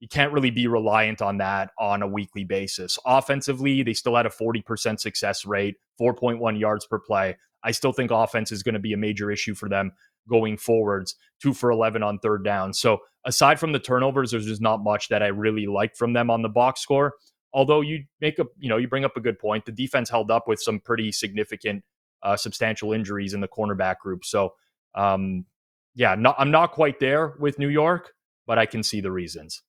[0.00, 2.98] you can't really be reliant on that on a weekly basis.
[3.04, 7.36] Offensively, they still had a 40% success rate, 4.1 yards per play.
[7.64, 9.92] I still think offense is going to be a major issue for them
[10.28, 12.72] going forwards, two for 11 on third down.
[12.72, 16.30] So aside from the turnovers, there's just not much that I really liked from them
[16.30, 17.14] on the box score.
[17.52, 19.64] Although you make a, you know, you bring up a good point.
[19.64, 21.84] The defense held up with some pretty significant,
[22.22, 24.24] uh, substantial injuries in the cornerback group.
[24.24, 24.54] So,
[24.94, 25.46] um,
[25.94, 28.12] yeah, not, I'm not quite there with New York,
[28.46, 29.62] but I can see the reasons.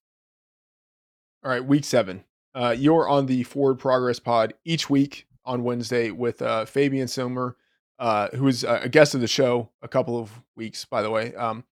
[1.43, 2.25] All right, week seven.
[2.53, 7.55] Uh, you're on the Forward Progress Pod each week on Wednesday with uh, Fabian Sommer
[7.99, 11.36] uh, who a guest of the show a couple of weeks, by the way.
[11.36, 11.65] Um,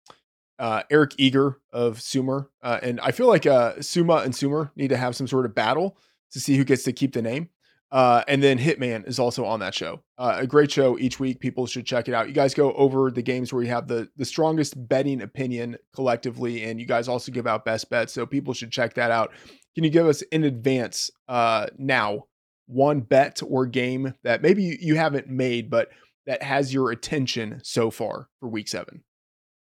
[0.59, 4.89] uh, Eric Eager of Sumer, uh, and I feel like uh, Sommer and Sumer need
[4.89, 5.97] to have some sort of battle
[6.33, 7.49] to see who gets to keep the name.
[7.95, 10.03] Uh, and then Hitman is also on that show.
[10.19, 11.39] Uh, a great show each week.
[11.39, 12.27] People should check it out.
[12.27, 16.65] You guys go over the games where you have the the strongest betting opinion collectively,
[16.65, 18.13] and you guys also give out best bets.
[18.13, 19.31] So people should check that out.
[19.77, 22.25] Can you give us in advance uh, now
[22.67, 25.91] one bet or game that maybe you haven't made, but
[26.27, 29.05] that has your attention so far for week seven?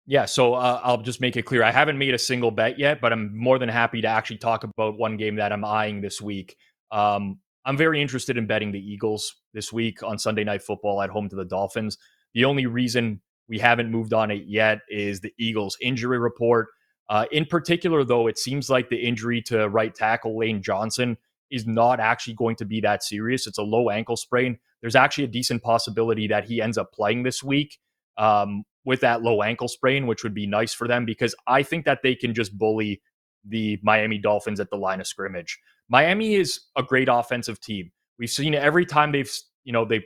[0.08, 1.64] Yeah, so uh, I'll just make it clear.
[1.64, 4.64] I haven't made a single bet yet, but I'm more than happy to actually talk
[4.64, 6.56] about one game that I'm eyeing this week.
[6.92, 11.10] Um, I'm very interested in betting the Eagles this week on Sunday Night Football at
[11.10, 11.98] home to the Dolphins.
[12.36, 16.68] The only reason we haven't moved on it yet is the Eagles' injury report.
[17.10, 21.18] Uh, in particular, though, it seems like the injury to right tackle Lane Johnson
[21.50, 23.48] is not actually going to be that serious.
[23.48, 24.60] It's a low ankle sprain.
[24.82, 27.80] There's actually a decent possibility that he ends up playing this week
[28.18, 31.86] um, with that low ankle sprain, which would be nice for them because I think
[31.86, 33.02] that they can just bully
[33.44, 35.60] the Miami Dolphins at the line of scrimmage.
[35.90, 37.92] Miami is a great offensive team.
[38.18, 39.32] We've seen every time they've,
[39.64, 40.06] you know, they've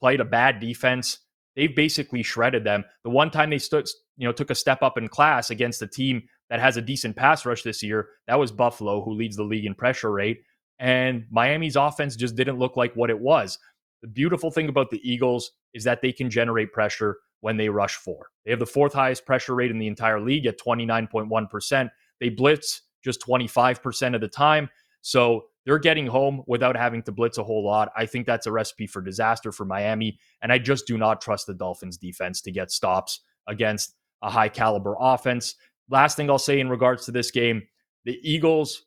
[0.00, 1.18] played a bad defense,
[1.54, 2.84] they've basically shredded them.
[3.04, 3.86] The one time they stood,
[4.16, 7.16] you know, took a step up in class against a team that has a decent
[7.16, 8.08] pass rush this year.
[8.26, 10.42] That was Buffalo, who leads the league in pressure rate.
[10.78, 13.58] And Miami's offense just didn't look like what it was.
[14.02, 17.96] The beautiful thing about the Eagles is that they can generate pressure when they rush
[17.96, 18.28] four.
[18.44, 21.90] They have the fourth highest pressure rate in the entire league at 29.1%.
[22.20, 24.68] They blitz just 25% of the time.
[25.00, 27.90] So they're getting home without having to blitz a whole lot.
[27.96, 30.18] I think that's a recipe for disaster for Miami.
[30.42, 34.48] And I just do not trust the Dolphins defense to get stops against a high
[34.48, 35.54] caliber offense.
[35.88, 37.62] Last thing I'll say in regards to this game
[38.04, 38.86] the Eagles'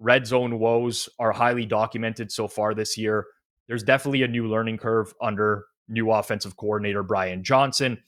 [0.00, 3.26] red zone woes are highly documented so far this year.
[3.68, 7.98] There's definitely a new learning curve under new offensive coordinator Brian Johnson,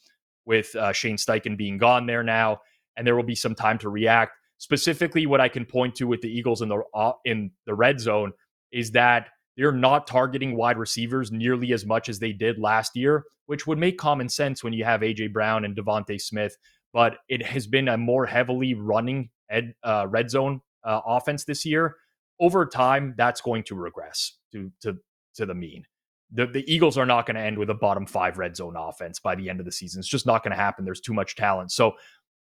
[0.47, 2.61] with uh, Shane Steichen being gone there now,
[2.97, 4.33] and there will be some time to react.
[4.59, 8.01] Specifically, what I can point to with the Eagles in the uh, in the red
[8.01, 8.33] zone
[8.73, 13.25] is that they're not targeting wide receivers nearly as much as they did last year,
[13.47, 16.57] which would make common sense when you have AJ Brown and DeVonta Smith
[16.93, 21.65] but it has been a more heavily running ed, uh, red zone uh, offense this
[21.65, 21.97] year.
[22.41, 24.97] Over time, that's going to regress to to
[25.35, 25.85] to the mean.
[26.33, 29.19] The, the Eagles are not going to end with a bottom five red zone offense
[29.19, 29.99] by the end of the season.
[29.99, 30.85] It's just not going to happen.
[30.85, 31.73] There's too much talent.
[31.73, 31.95] So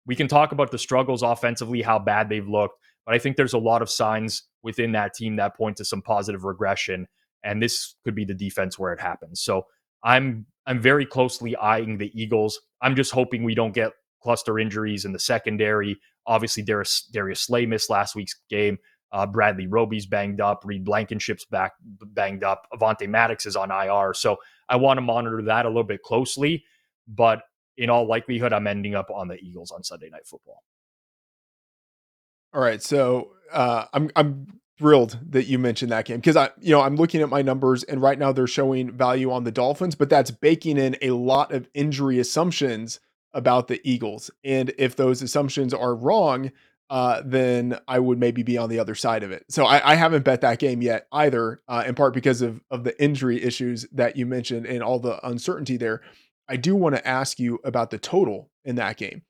[0.06, 3.52] we can talk about the struggles offensively, how bad they've looked, but I think there's
[3.52, 7.06] a lot of signs within that team that point to some positive regression.
[7.44, 9.40] And this could be the defense where it happens.
[9.40, 9.66] So
[10.02, 12.60] I'm I'm very closely eyeing the Eagles.
[12.82, 16.00] I'm just hoping we don't get cluster injuries in the secondary.
[16.26, 18.78] Obviously, Darius, Darius Slay missed last week's game.
[19.12, 20.64] Uh, Bradley Roby's banged up.
[20.64, 22.66] Reed Blankenship's back banged up.
[22.72, 24.14] Avonte Maddox is on IR.
[24.14, 24.36] So
[24.68, 26.64] I want to monitor that a little bit closely.
[27.08, 27.42] But
[27.76, 30.62] in all likelihood, I'm ending up on the Eagles on Sunday Night Football.
[32.52, 34.46] All right, so uh, I'm I'm
[34.78, 37.82] thrilled that you mentioned that game because I, you know, I'm looking at my numbers
[37.84, 41.52] and right now they're showing value on the Dolphins, but that's baking in a lot
[41.52, 43.00] of injury assumptions
[43.32, 44.30] about the Eagles.
[44.44, 46.52] And if those assumptions are wrong,
[46.88, 49.44] uh, then I would maybe be on the other side of it.
[49.48, 52.84] So I, I haven't bet that game yet either, uh, in part because of of
[52.84, 56.02] the injury issues that you mentioned and all the uncertainty there.
[56.48, 59.22] I do want to ask you about the total in that game.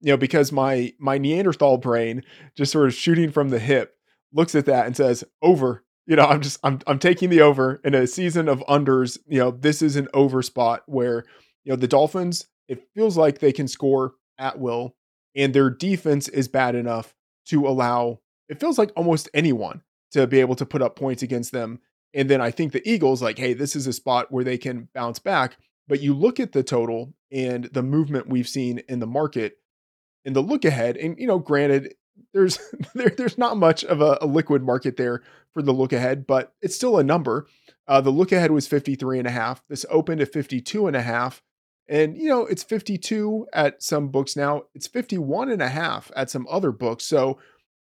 [0.00, 2.22] You know, because my my Neanderthal brain
[2.56, 3.94] just sort of shooting from the hip
[4.32, 5.84] looks at that and says over.
[6.06, 9.18] You know, I'm just I'm I'm taking the over in a season of unders.
[9.26, 11.24] You know, this is an over spot where
[11.64, 12.46] you know the Dolphins.
[12.68, 14.96] It feels like they can score at will,
[15.34, 17.14] and their defense is bad enough
[17.46, 18.20] to allow.
[18.48, 21.80] It feels like almost anyone to be able to put up points against them.
[22.14, 24.88] And then I think the Eagles, like, hey, this is a spot where they can
[24.94, 25.56] bounce back.
[25.88, 29.58] But you look at the total and the movement we've seen in the market
[30.24, 31.94] in the look ahead, and you know, granted,
[32.32, 32.58] there's
[32.94, 35.22] there, there's not much of a, a, liquid market there
[35.52, 37.46] for the look ahead, but it's still a number.
[37.88, 39.62] Uh, the look ahead was 53 and a half.
[39.68, 41.42] This opened at 52 and a half.
[41.88, 44.64] And you know, it's 52 at some books now.
[44.74, 47.04] It's 51 and a half at some other books.
[47.04, 47.38] So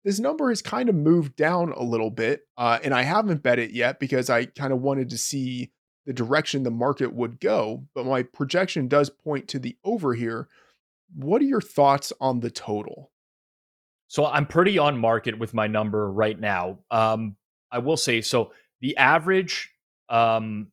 [0.04, 2.42] this number has kind of moved down a little bit.
[2.58, 5.72] Uh, and I haven't bet it yet because I kind of wanted to see
[6.06, 7.86] the direction the market would go.
[7.96, 10.50] But my projection does point to the over here.
[11.16, 13.12] What are your thoughts on the total?
[14.08, 16.80] So I'm pretty on market with my number right now.
[16.92, 17.36] Um,
[17.72, 18.52] I will say so.
[18.82, 19.72] The average
[20.10, 20.68] um,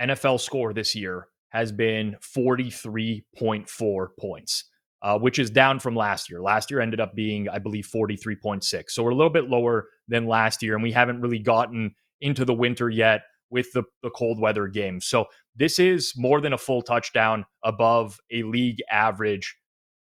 [0.00, 4.64] NFL score this year has been 43.4 points,
[5.00, 6.42] uh, which is down from last year.
[6.42, 8.90] Last year ended up being, I believe, 43.6.
[8.90, 12.44] So we're a little bit lower than last year, and we haven't really gotten into
[12.44, 15.06] the winter yet with the, the cold weather games.
[15.06, 19.56] So this is more than a full touchdown above a league average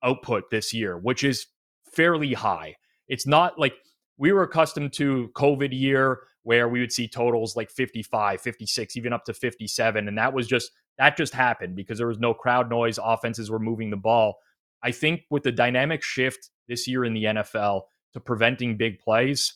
[0.02, 1.46] output this year, which is
[1.92, 2.76] fairly high.
[3.06, 3.74] It's not like
[4.16, 9.12] we were accustomed to COVID year where we would see totals like 55, 56, even
[9.12, 10.08] up to 57.
[10.08, 12.98] And that was just, that just happened because there was no crowd noise.
[13.02, 14.36] Offenses were moving the ball.
[14.82, 17.82] I think with the dynamic shift this year in the NFL
[18.12, 19.54] to preventing big plays,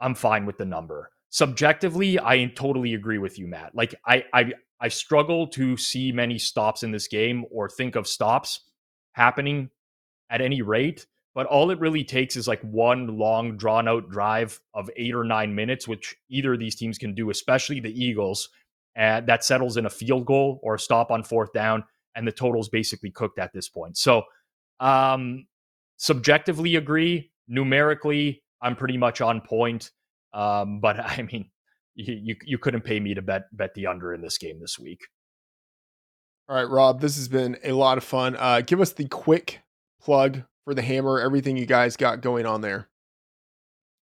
[0.00, 1.10] I'm fine with the number.
[1.30, 3.74] Subjectively, I totally agree with you, Matt.
[3.74, 8.06] Like I I I struggle to see many stops in this game or think of
[8.06, 8.60] stops
[9.12, 9.70] happening
[10.30, 11.06] at any rate.
[11.34, 15.24] But all it really takes is like one long, drawn out drive of eight or
[15.24, 18.48] nine minutes, which either of these teams can do, especially the Eagles.
[18.96, 21.84] That settles in a field goal or a stop on fourth down.
[22.16, 23.96] And the total's basically cooked at this point.
[23.96, 24.22] So,
[24.78, 25.46] um,
[25.96, 27.32] subjectively agree.
[27.48, 29.90] Numerically, I'm pretty much on point.
[30.32, 31.50] Um, but I mean,
[31.94, 34.78] you, you, you couldn't pay me to bet bet the under in this game this
[34.78, 35.06] week.
[36.48, 38.36] All right, Rob, this has been a lot of fun.
[38.38, 39.62] Uh, give us the quick
[40.00, 42.88] plug for the hammer, everything you guys got going on there.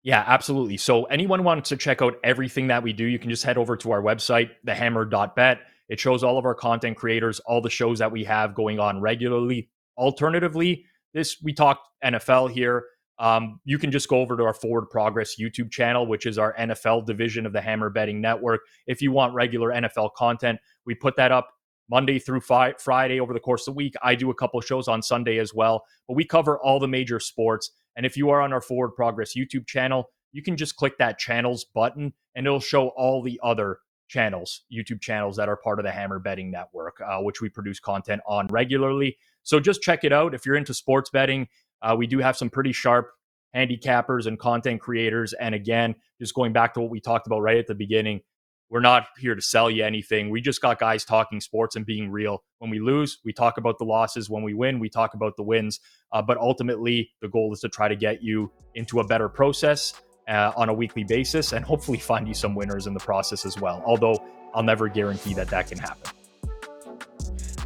[0.04, 0.78] Yeah, absolutely.
[0.78, 3.76] So anyone wants to check out everything that we do, you can just head over
[3.78, 5.60] to our website, thehammer.bet.
[5.90, 9.02] It shows all of our content creators, all the shows that we have going on
[9.02, 9.70] regularly.
[9.98, 12.86] Alternatively, this we talked NFL here.
[13.18, 16.56] Um, you can just go over to our Forward Progress YouTube channel, which is our
[16.56, 18.62] NFL division of the Hammer Betting Network.
[18.88, 21.50] If you want regular NFL content, we put that up
[21.90, 23.96] Monday through fi- Friday over the course of the week.
[24.02, 27.20] I do a couple shows on Sunday as well, but we cover all the major
[27.20, 27.72] sports.
[28.00, 31.20] And if you are on our Forward Progress YouTube channel, you can just click that
[31.20, 35.84] channels button and it'll show all the other channels, YouTube channels that are part of
[35.84, 39.18] the Hammer Betting Network, uh, which we produce content on regularly.
[39.44, 40.34] So just check it out.
[40.34, 41.50] If you're into sports betting,
[41.82, 43.12] uh, we do have some pretty sharp
[43.54, 45.34] handicappers and content creators.
[45.34, 48.22] And again, just going back to what we talked about right at the beginning,
[48.70, 50.30] we're not here to sell you anything.
[50.30, 52.44] We just got guys talking sports and being real.
[52.60, 54.30] When we lose, we talk about the losses.
[54.30, 55.80] When we win, we talk about the wins.
[56.12, 59.94] Uh, but ultimately, the goal is to try to get you into a better process
[60.28, 63.60] uh, on a weekly basis and hopefully find you some winners in the process as
[63.60, 63.82] well.
[63.86, 64.18] Although
[64.54, 66.12] I'll never guarantee that that can happen.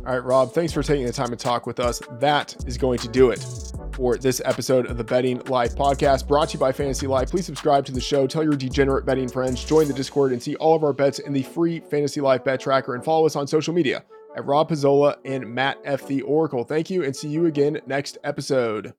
[0.05, 2.01] All right, Rob, thanks for taking the time to talk with us.
[2.19, 3.39] That is going to do it
[3.93, 7.29] for this episode of the Betting Life podcast brought to you by Fantasy Life.
[7.29, 10.55] Please subscribe to the show, tell your degenerate betting friends, join the Discord, and see
[10.55, 12.95] all of our bets in the free Fantasy Life bet tracker.
[12.95, 14.03] And follow us on social media
[14.35, 16.07] at Rob Pizzola and Matt F.
[16.07, 16.63] The Oracle.
[16.63, 18.93] Thank you and see you again next episode.